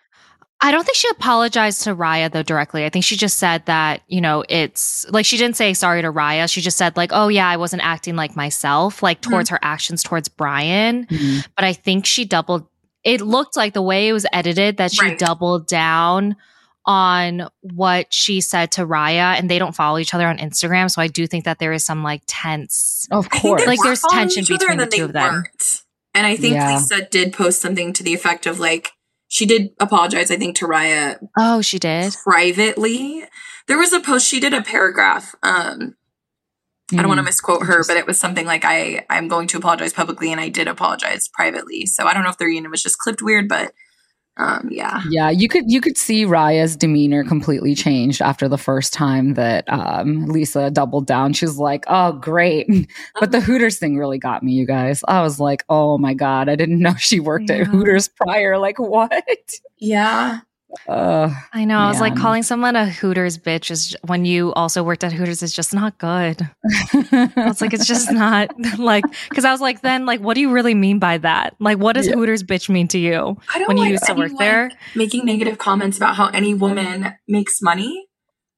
[0.61, 2.85] I don't think she apologized to Raya though directly.
[2.85, 6.11] I think she just said that, you know, it's like she didn't say sorry to
[6.11, 6.49] Raya.
[6.51, 9.31] She just said like, "Oh yeah, I wasn't acting like myself," like mm-hmm.
[9.31, 9.55] towards mm-hmm.
[9.55, 11.05] her actions towards Brian.
[11.05, 11.39] Mm-hmm.
[11.55, 12.67] But I think she doubled
[13.03, 15.19] it looked like the way it was edited that she right.
[15.19, 16.35] doubled down
[16.87, 21.01] on what she said to Raya and they don't follow each other on Instagram, so
[21.01, 23.65] I do think that there is some like tense Of course.
[23.65, 25.33] Like there's tension between the two of them.
[25.33, 25.83] Weren't.
[26.13, 26.75] And I think yeah.
[26.75, 28.91] Lisa did post something to the effect of like
[29.27, 31.19] she did apologize, I think, to Raya.
[31.37, 33.23] Oh, she did privately.
[33.67, 34.27] There was a post.
[34.27, 35.35] She did a paragraph.
[35.41, 35.95] Um,
[36.91, 36.93] mm.
[36.93, 37.25] I don't want to hmm.
[37.25, 40.49] misquote her, but it was something like, "I I'm going to apologize publicly, and I
[40.49, 43.73] did apologize privately." So I don't know if the reunion was just clipped weird, but
[44.37, 45.01] um, yeah.
[45.09, 49.71] Yeah you could you could see raya's demeanor completely changed after the first time that
[49.71, 51.33] um, lisa doubled down.
[51.33, 52.67] She's like oh great.
[53.19, 55.03] But the hooters thing really got me you guys.
[55.07, 57.57] I was like oh my god i didn't know she worked yeah.
[57.57, 59.23] at hooters prior like what?
[59.77, 60.41] Yeah
[60.87, 61.75] uh, I know.
[61.75, 61.85] Man.
[61.85, 65.41] I was like calling someone a Hooters bitch is when you also worked at Hooters
[65.43, 66.47] is just not good.
[66.93, 70.51] it's like it's just not like because I was like then like what do you
[70.51, 71.55] really mean by that?
[71.59, 72.15] Like what does yeah.
[72.15, 74.71] Hooters bitch mean to you when you used to work there?
[74.95, 78.07] Making negative comments about how any woman makes money.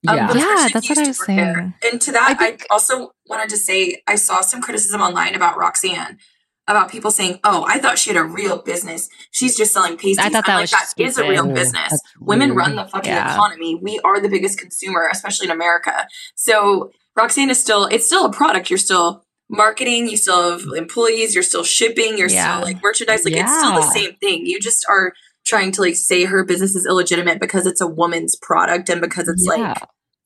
[0.04, 1.38] Yeah, um, yeah, that's what I was saying.
[1.38, 1.74] There.
[1.92, 5.34] And to that, I, think- I also wanted to say I saw some criticism online
[5.36, 6.20] about Roxanne
[6.68, 9.10] about people saying, "Oh, I thought she had a real business.
[9.32, 12.00] She's just selling pasties." I thought that I'm was like, that is a real business.
[12.20, 13.34] Women run the fucking yeah.
[13.34, 13.76] economy.
[13.76, 16.08] We are the biggest consumer, especially in America.
[16.36, 18.70] So Roxanne is still it's still a product.
[18.70, 20.08] You're still marketing.
[20.08, 21.34] You still have employees.
[21.34, 22.18] You're still shipping.
[22.18, 22.58] You're yeah.
[22.58, 23.26] still like merchandise.
[23.26, 23.44] Like yeah.
[23.44, 24.46] it's still the same thing.
[24.46, 25.14] You just are
[25.46, 29.28] trying to like say her business is illegitimate because it's a woman's product and because
[29.28, 29.78] it's like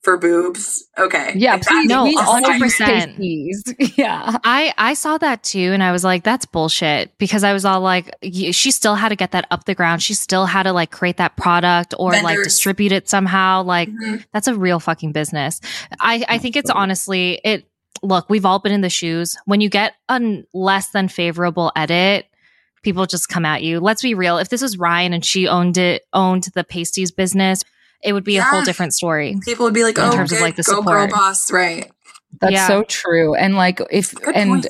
[0.02, 0.84] for boobs.
[0.98, 1.32] Okay.
[1.36, 3.18] Yeah, please, no, hundred percent.
[3.96, 7.64] Yeah, I I saw that too, and I was like, that's bullshit because I was
[7.64, 10.02] all like, she still had to get that up the ground.
[10.02, 12.24] She still had to like create that product or Vendors.
[12.24, 13.62] like distribute it somehow.
[13.62, 14.16] Like mm-hmm.
[14.32, 15.60] that's a real fucking business.
[16.00, 17.66] I I think it's honestly it.
[18.02, 22.26] Look, we've all been in the shoes when you get a less than favorable edit
[22.82, 23.78] people just come at you.
[23.78, 24.38] Let's be real.
[24.38, 27.62] If this was Riah and she owned it, owned the pasties business,
[28.02, 28.40] it would be yeah.
[28.40, 29.36] a whole different story.
[29.42, 31.10] People would be like, "Oh, in terms good, of like the go support.
[31.10, 31.90] girl boss," right?
[32.40, 32.66] That's yeah.
[32.66, 33.34] so true.
[33.34, 34.50] And like, if good and.
[34.50, 34.66] Point.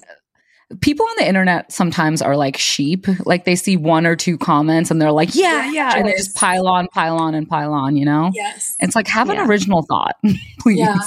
[0.81, 3.07] People on the internet sometimes are like sheep.
[3.27, 5.93] Like they see one or two comments and they're like, yeah, yeah.
[5.95, 8.31] And they just pile on, pile on, and pile on, you know?
[8.33, 8.75] Yes.
[8.81, 10.17] It's like, have an original thought,
[10.61, 10.79] please.
[10.79, 10.99] Yeah.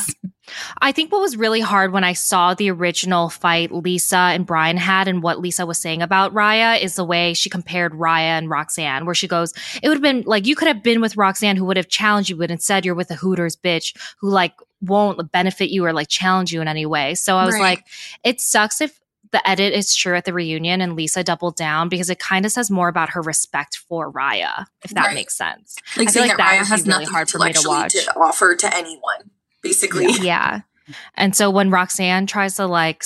[0.79, 4.77] I think what was really hard when I saw the original fight Lisa and Brian
[4.77, 8.49] had and what Lisa was saying about Raya is the way she compared Raya and
[8.49, 11.57] Roxanne, where she goes, it would have been like you could have been with Roxanne
[11.57, 15.31] who would have challenged you, but instead you're with a Hooters bitch who like won't
[15.31, 17.15] benefit you or like challenge you in any way.
[17.15, 17.61] So I was right.
[17.61, 17.85] like,
[18.23, 18.99] it sucks if
[19.31, 22.51] the edit is true at the reunion and Lisa doubled down because it kind of
[22.51, 25.15] says more about her respect for Raya, if that right.
[25.15, 25.75] makes sense.
[25.97, 27.93] Like I feel like that, that Raya has really hard for me to watch.
[27.93, 29.31] To offer to anyone
[29.65, 30.07] basically.
[30.21, 30.61] Yeah.
[31.15, 33.03] And so when Roxanne tries to like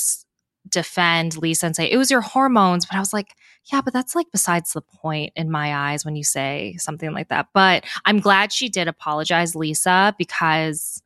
[0.68, 3.36] defend Lisa and say, it was your hormones, but I was like,
[3.72, 7.30] yeah, but that's like besides the point in my eyes when you say something like
[7.30, 7.48] that.
[7.54, 11.02] But I'm glad she did apologize, Lisa, because,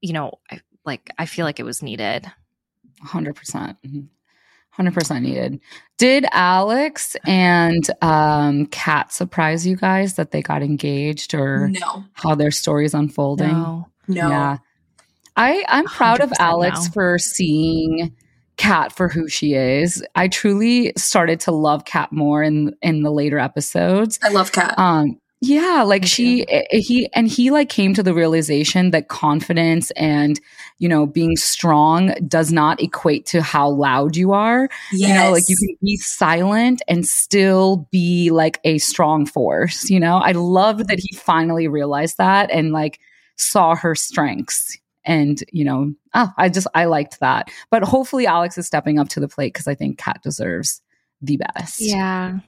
[0.00, 2.26] you know, I, like I feel like it was needed.
[3.04, 3.34] 100%.
[3.34, 3.76] percent
[4.78, 5.60] 100% needed.
[5.98, 12.04] Did Alex and um Kat surprise you guys that they got engaged or no.
[12.12, 13.48] how their story is unfolding?
[13.48, 13.88] No.
[14.08, 14.28] No.
[14.28, 14.56] Yeah.
[15.36, 16.92] I, I'm proud of Alex no.
[16.92, 18.16] for seeing
[18.56, 20.02] Kat for who she is.
[20.16, 24.18] I truly started to love Kat more in in the later episodes.
[24.22, 24.76] I love Kat.
[24.76, 26.44] Um, Yeah, like Thank she, you.
[26.48, 30.40] Eh, eh, he, and he like came to the realization that confidence and,
[30.78, 34.68] you know, being strong does not equate to how loud you are.
[34.92, 35.08] Yes.
[35.08, 40.00] You know, like you can be silent and still be like a strong force, you
[40.00, 40.16] know?
[40.16, 42.98] I love that he finally realized that and like
[43.38, 44.76] saw her strengths.
[45.04, 47.50] And, you know, oh, I just, I liked that.
[47.70, 50.82] But hopefully Alex is stepping up to the plate because I think Kat deserves
[51.22, 51.80] the best.
[51.80, 52.40] Yeah.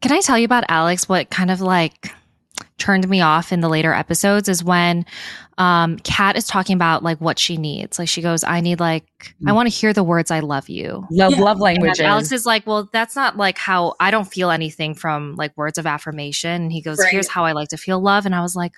[0.00, 1.08] Can I tell you about Alex?
[1.08, 2.12] What kind of like
[2.78, 5.06] turned me off in the later episodes is when
[5.58, 7.98] um Kat is talking about like what she needs.
[7.98, 9.04] Like she goes, I need like
[9.40, 9.48] mm.
[9.48, 11.06] I want to hear the words I love you.
[11.10, 11.40] Love yeah.
[11.40, 12.00] love languages.
[12.00, 15.56] And Alex is like, well, that's not like how I don't feel anything from like
[15.56, 16.62] words of affirmation.
[16.62, 17.12] And he goes, right.
[17.12, 18.26] here's how I like to feel love.
[18.26, 18.72] And I was like,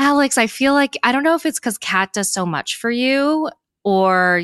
[0.00, 2.90] Alex, I feel like I don't know if it's because Kat does so much for
[2.90, 3.50] you
[3.84, 4.42] or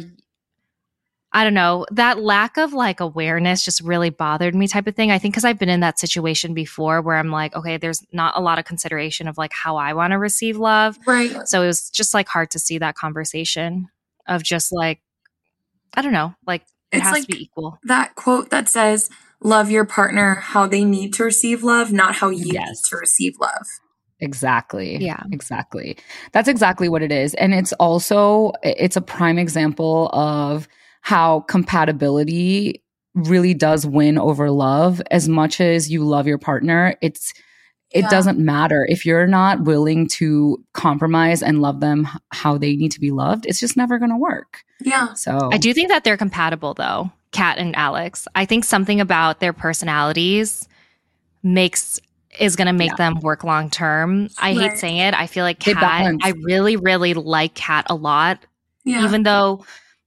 [1.33, 5.11] I don't know, that lack of like awareness just really bothered me type of thing.
[5.11, 8.37] I think because I've been in that situation before where I'm like, okay, there's not
[8.37, 10.99] a lot of consideration of like how I want to receive love.
[11.07, 11.49] Right.
[11.49, 13.89] So it was just like hard to see that conversation
[14.27, 15.01] of just like,
[15.95, 17.79] I don't know, like it it's has like to be equal.
[17.85, 19.09] That quote that says,
[19.41, 22.69] love your partner how they need to receive love, not how you yes.
[22.69, 23.67] need to receive love.
[24.21, 24.97] Exactly.
[24.97, 25.23] Yeah.
[25.33, 25.97] Exactly.
[26.33, 27.35] That's exactly what it is.
[27.35, 30.69] And it's also it's a prime example of
[31.03, 32.83] how compatibility
[33.15, 37.33] really does win over love as much as you love your partner it's
[37.91, 38.09] it yeah.
[38.11, 43.01] doesn't matter if you're not willing to compromise and love them how they need to
[43.01, 46.19] be loved it's just never going to work yeah so i do think that they're
[46.19, 50.69] compatible though kat and alex i think something about their personalities
[51.43, 52.01] makes
[52.39, 52.97] is going to make yeah.
[52.97, 54.71] them work long term i right.
[54.71, 58.39] hate saying it i feel like kat i really really like kat a lot
[58.85, 59.05] yeah.
[59.05, 59.65] even though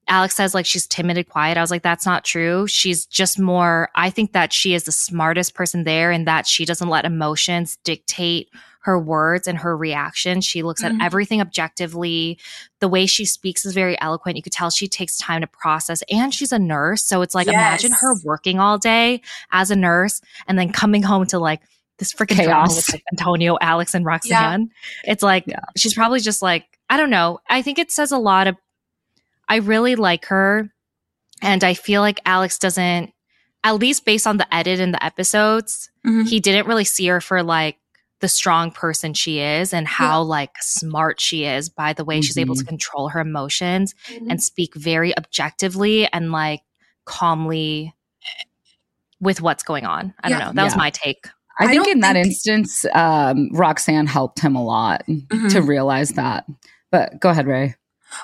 [0.10, 1.56] Alex says like she's timid and quiet.
[1.56, 2.68] I was like, that's not true.
[2.68, 6.66] She's just more, I think that she is the smartest person there and that she
[6.66, 8.50] doesn't let emotions dictate
[8.82, 10.42] her words and her reaction.
[10.42, 11.00] She looks mm-hmm.
[11.00, 12.40] at everything objectively.
[12.80, 14.38] The way she speaks is very eloquent.
[14.38, 17.04] You could tell she takes time to process and she's a nurse.
[17.04, 17.54] So it's like, yes.
[17.84, 19.22] imagine her working all day
[19.52, 21.62] as a nurse and then coming home to like,
[22.00, 24.72] this freaking chaos with like Antonio, Alex, and Roxanne.
[25.04, 25.12] Yeah.
[25.12, 25.60] It's like yeah.
[25.78, 27.40] she's probably just like I don't know.
[27.50, 28.56] I think it says a lot of
[29.48, 30.72] I really like her.
[31.42, 33.14] And I feel like Alex doesn't,
[33.64, 36.24] at least based on the edit in the episodes, mm-hmm.
[36.24, 37.78] he didn't really see her for like
[38.20, 40.28] the strong person she is and how yeah.
[40.28, 42.22] like smart she is by the way mm-hmm.
[42.22, 42.70] she's able to mm-hmm.
[42.70, 44.30] control her emotions mm-hmm.
[44.30, 46.62] and speak very objectively and like
[47.06, 47.96] calmly
[49.22, 50.14] with what's going on.
[50.22, 50.38] I yeah.
[50.38, 50.54] don't know.
[50.54, 50.66] That yeah.
[50.66, 51.28] was my take.
[51.60, 55.50] I, I think in that instance, um, Roxanne helped him a lot mm-hmm.
[55.50, 56.46] to realize that.
[56.92, 57.76] But go ahead, Rae.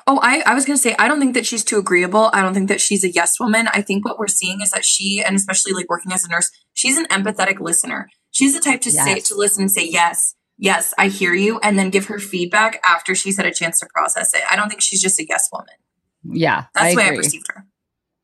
[0.07, 2.31] Oh, I, I was going to say, I don't think that she's too agreeable.
[2.33, 3.67] I don't think that she's a yes woman.
[3.67, 6.49] I think what we're seeing is that she, and especially like working as a nurse,
[6.73, 8.09] she's an empathetic listener.
[8.31, 9.05] She's the type to yes.
[9.05, 12.81] say, to listen and say, yes, yes, I hear you, and then give her feedback
[12.83, 14.41] after she's had a chance to process it.
[14.49, 15.75] I don't think she's just a yes woman.
[16.23, 16.65] Yeah.
[16.73, 17.17] That's I the way agree.
[17.17, 17.65] I perceived her.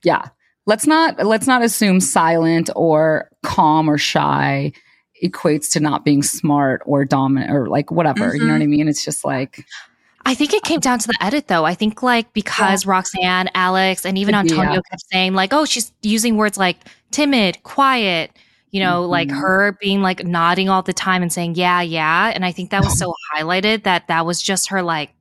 [0.03, 0.30] Yeah.
[0.66, 4.74] Let's not, let's not assume silent or calm or shy
[5.24, 8.28] equates to not being smart or dominant or like whatever.
[8.28, 8.38] Mm-hmm.
[8.38, 8.72] You know what I mm-hmm.
[8.72, 8.88] mean?
[8.88, 9.65] It's just like,
[10.26, 11.65] I think it came down to the edit though.
[11.65, 12.91] I think like because yeah.
[12.91, 14.82] Roxanne, Alex, and even Antonio yeah.
[14.89, 16.78] kept saying like, oh, she's using words like
[17.11, 18.32] timid, quiet,
[18.72, 19.11] you know, mm-hmm.
[19.11, 22.32] like her being like nodding all the time and saying, yeah, yeah.
[22.34, 25.11] And I think that was so highlighted that that was just her like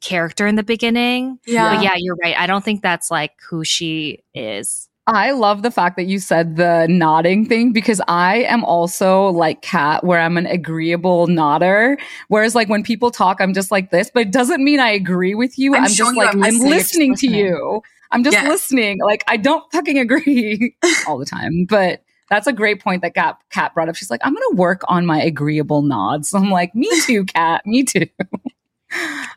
[0.00, 1.38] character in the beginning.
[1.46, 1.76] Yeah.
[1.76, 2.36] But yeah, you're right.
[2.36, 4.88] I don't think that's like who she is.
[5.06, 9.60] I love the fact that you said the nodding thing because I am also like
[9.60, 11.98] Kat, where I'm an agreeable nodder.
[12.28, 15.34] Whereas, like, when people talk, I'm just like this, but it doesn't mean I agree
[15.34, 15.74] with you.
[15.74, 17.82] I'm, I'm just like, I'm listening, I'm listening to you.
[18.12, 18.48] I'm just yes.
[18.48, 19.00] listening.
[19.00, 20.76] Like, I don't fucking agree
[21.08, 23.96] all the time, but that's a great point that Kat, Kat brought up.
[23.96, 26.32] She's like, I'm going to work on my agreeable nods.
[26.32, 28.06] I'm like, me too, Kat, me too.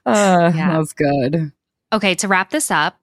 [0.06, 0.72] uh, yeah.
[0.72, 1.52] That was good.
[1.92, 3.00] Okay, to wrap this up,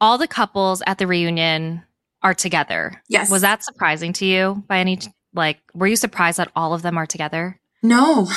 [0.00, 1.82] all the couples at the reunion
[2.22, 3.02] are together.
[3.08, 3.30] Yes.
[3.30, 4.98] Was that surprising to you by any
[5.34, 7.58] like were you surprised that all of them are together?
[7.82, 8.28] No.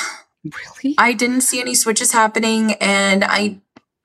[0.43, 0.95] Really?
[0.97, 3.61] I didn't see any switches happening and I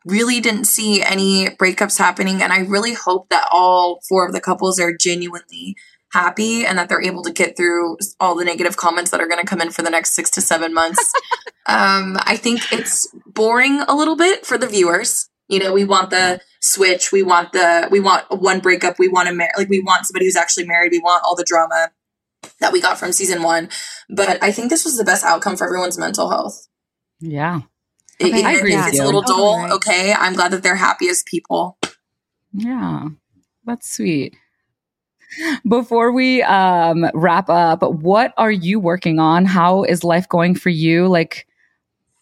[0.07, 4.41] really didn't see any breakups happening and I really hope that all four of the
[4.41, 5.76] couples are genuinely
[6.12, 9.41] happy and that they're able to get through all the negative comments that are going
[9.41, 11.12] to come in for the next 6 to 7 months.
[11.66, 15.30] um I think it's boring a little bit for the viewers.
[15.51, 17.12] You know, we want the switch.
[17.12, 18.98] We want the, we want one breakup.
[18.98, 20.92] We want to marry, like we want somebody who's actually married.
[20.92, 21.90] We want all the drama
[22.61, 23.68] that we got from season one.
[24.09, 26.68] But I think this was the best outcome for everyone's mental health.
[27.20, 27.62] Yeah.
[28.22, 28.74] Okay, I agree.
[28.74, 29.59] It's a little dull.
[29.59, 29.72] Right.
[29.72, 30.12] Okay.
[30.12, 31.78] I'm glad that they're happy as people.
[32.53, 33.09] Yeah.
[33.64, 34.36] That's sweet.
[35.68, 39.44] before we um, wrap up, what are you working on?
[39.44, 41.07] How is life going for you?
[41.07, 41.46] Like,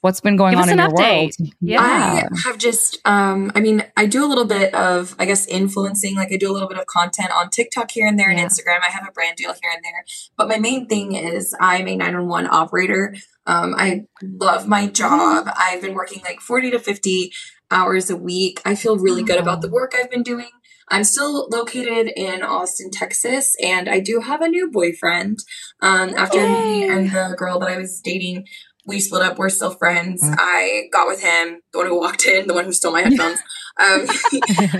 [0.01, 1.39] what's been going Give on in your update.
[1.41, 1.55] world?
[1.61, 1.81] Yeah.
[1.81, 6.15] I have just, um, I mean, I do a little bit of, I guess, influencing.
[6.15, 8.41] Like, I do a little bit of content on TikTok here and there yeah.
[8.41, 8.81] and Instagram.
[8.87, 10.05] I have a brand deal here and there.
[10.37, 13.15] But my main thing is I'm a 911 operator.
[13.47, 15.49] Um, I love my job.
[15.57, 17.33] I've been working like 40 to 50
[17.71, 18.61] hours a week.
[18.65, 20.51] I feel really good about the work I've been doing.
[20.91, 25.39] I'm still located in Austin, Texas, and I do have a new boyfriend.
[25.83, 26.49] Um, after Yay.
[26.49, 28.47] me and the girl that I was dating,
[28.89, 29.39] we split up.
[29.39, 30.23] We're still friends.
[30.23, 30.35] Mm-hmm.
[30.39, 33.39] I got with him, the one who walked in, the one who stole my headphones.
[33.79, 34.07] um,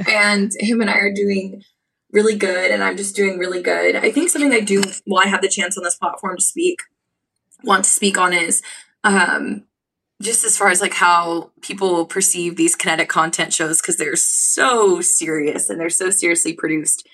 [0.11, 1.63] and him and I are doing
[2.11, 3.95] really good, and I'm just doing really good.
[3.95, 6.81] I think something I do while I have the chance on this platform to speak,
[7.63, 8.63] want to speak on is
[9.05, 9.65] um,
[10.21, 15.01] just as far as like how people perceive these kinetic content shows because they're so
[15.01, 17.07] serious and they're so seriously produced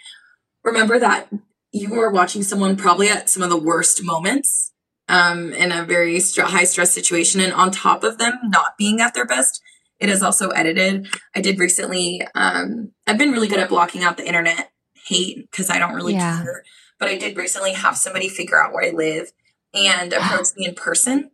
[0.63, 1.29] remember that
[1.73, 4.64] you are watching someone probably at some of the worst moments
[5.09, 9.01] um, in a very st- high stress situation and on top of them not being
[9.01, 9.63] at their best
[10.01, 14.17] it is also edited i did recently um, i've been really good at blocking out
[14.17, 14.71] the internet
[15.07, 16.43] hate because i don't really yeah.
[16.43, 16.65] care
[16.99, 19.33] but i did recently have somebody figure out where i live
[19.75, 21.31] and approach me in person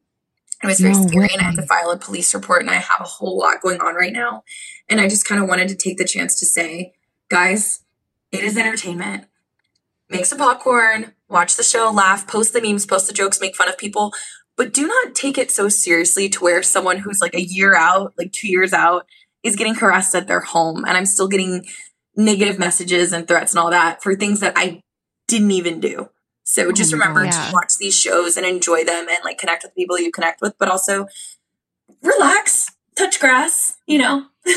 [0.62, 1.31] it was very no scary way.
[1.33, 3.81] and I had to file a police report and I have a whole lot going
[3.81, 4.45] on right now.
[4.89, 6.93] And I just kind of wanted to take the chance to say,
[7.29, 7.83] guys,
[8.31, 9.25] it is entertainment.
[10.11, 13.68] Make some popcorn, watch the show, laugh, post the memes, post the jokes, make fun
[13.68, 14.12] of people,
[14.57, 18.12] but do not take it so seriously to where someone who's like a year out,
[18.18, 19.07] like two years out,
[19.43, 20.85] is getting harassed at their home.
[20.85, 21.64] And I'm still getting
[22.16, 24.83] negative messages and threats and all that for things that I
[25.28, 26.11] didn't even do.
[26.45, 27.31] So oh just oh remember yeah.
[27.31, 30.55] to watch these shows and enjoy them and like connect with people you connect with,
[30.59, 31.07] but also
[32.03, 34.26] relax, touch grass, you know.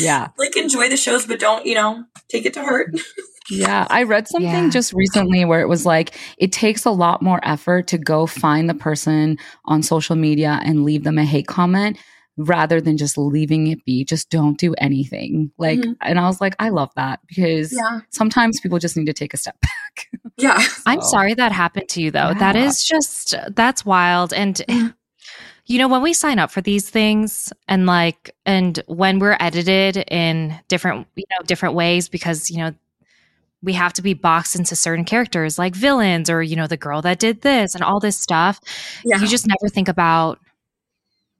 [0.00, 0.28] Yeah.
[0.36, 2.94] like enjoy the shows, but don't, you know, take it to heart.
[3.50, 4.70] Yeah, I read something yeah.
[4.70, 8.68] just recently where it was like it takes a lot more effort to go find
[8.68, 11.98] the person on social media and leave them a hate comment
[12.38, 14.04] rather than just leaving it be.
[14.04, 15.50] Just don't do anything.
[15.58, 15.92] Like, mm-hmm.
[16.00, 18.00] and I was like, I love that because yeah.
[18.10, 20.08] sometimes people just need to take a step back.
[20.38, 20.58] Yeah.
[20.58, 20.82] so.
[20.86, 22.28] I'm sorry that happened to you though.
[22.28, 22.34] Yeah.
[22.34, 24.32] That is just, that's wild.
[24.32, 24.88] And, mm-hmm.
[25.66, 29.96] you know, when we sign up for these things and like, and when we're edited
[29.96, 32.72] in different, you know, different ways because, you know,
[33.62, 37.02] we have to be boxed into certain characters like villains or, you know, the girl
[37.02, 38.60] that did this and all this stuff.
[39.04, 39.18] Yeah.
[39.18, 40.38] You just never think about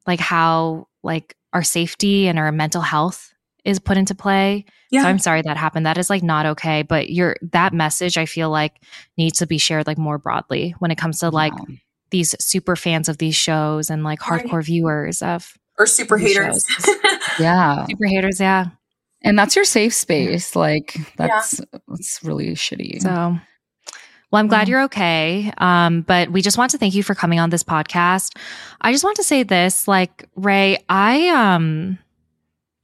[0.07, 3.33] like how like our safety and our mental health
[3.65, 4.65] is put into play.
[4.91, 5.03] Yeah.
[5.03, 5.87] So I'm sorry that happened.
[5.87, 6.83] That is like not okay.
[6.83, 8.83] But your that message I feel like
[9.17, 11.77] needs to be shared like more broadly when it comes to like yeah.
[12.11, 14.65] these super fans of these shows and like hardcore right.
[14.65, 16.67] viewers of or super haters.
[17.39, 17.87] yeah.
[17.87, 18.67] Super haters, yeah.
[19.23, 20.55] And that's your safe space.
[20.55, 21.79] Like that's yeah.
[21.89, 23.03] that's really shitty.
[23.03, 23.39] So
[24.31, 24.71] well, I'm glad mm-hmm.
[24.71, 25.53] you're okay.
[25.57, 28.37] Um, but we just want to thank you for coming on this podcast.
[28.81, 31.99] I just want to say this, like, Rae, I, um,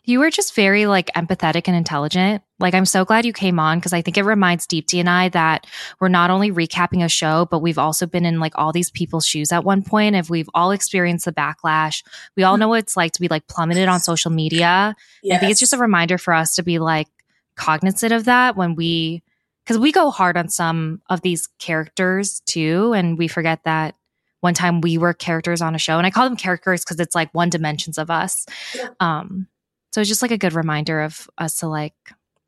[0.06, 2.42] you were just very like empathetic and intelligent.
[2.58, 5.30] Like, I'm so glad you came on because I think it reminds Deepti and I
[5.30, 5.66] that
[5.98, 9.26] we're not only recapping a show, but we've also been in like all these people's
[9.26, 10.14] shoes at one point.
[10.14, 12.04] If we've all experienced the backlash,
[12.36, 14.94] we all know what it's like to be like plummeted on social media.
[15.22, 15.36] Yes.
[15.36, 17.08] I think it's just a reminder for us to be like
[17.56, 19.22] cognizant of that when we
[19.64, 23.94] because we go hard on some of these characters too, and we forget that
[24.40, 27.14] one time we were characters on a show, and I call them characters because it's
[27.14, 28.44] like one dimensions of us.
[28.74, 28.88] Yeah.
[29.00, 29.48] Um,
[29.94, 31.94] so it's just like a good reminder of us to like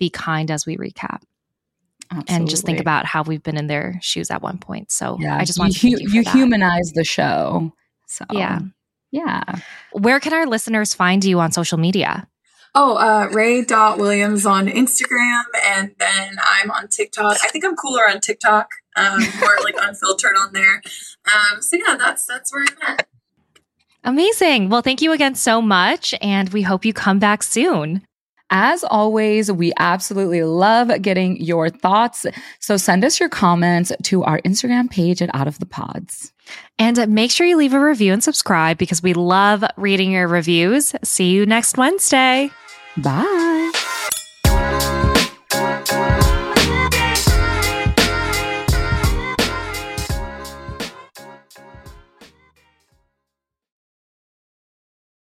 [0.01, 1.23] be kind as we recap.
[2.11, 2.35] Absolutely.
[2.35, 4.91] And just think about how we've been in their shoes at one point.
[4.91, 7.73] So yeah, I just want you, you, you humanize the show.
[8.09, 8.59] So yeah,
[9.13, 9.45] yeah.
[9.93, 12.27] Where can our listeners find you on social media?
[12.75, 17.37] Oh, uh, Rae Dot Williams on Instagram, and then I'm on TikTok.
[17.45, 20.83] I think I'm cooler on TikTok, um, more like unfiltered on there.
[21.33, 23.07] Um, so yeah, that's that's where I'm at.
[24.07, 24.69] Amazing.
[24.69, 28.03] Well, thank you again so much, and we hope you come back soon.
[28.51, 32.25] As always, we absolutely love getting your thoughts.
[32.61, 36.33] So send us your comments to our Instagram page at Out of the Pods.
[36.79, 40.95] And make sure you leave a review and subscribe because we love reading your reviews.
[41.03, 42.53] See you next Wednesday.
[42.97, 43.73] Bye.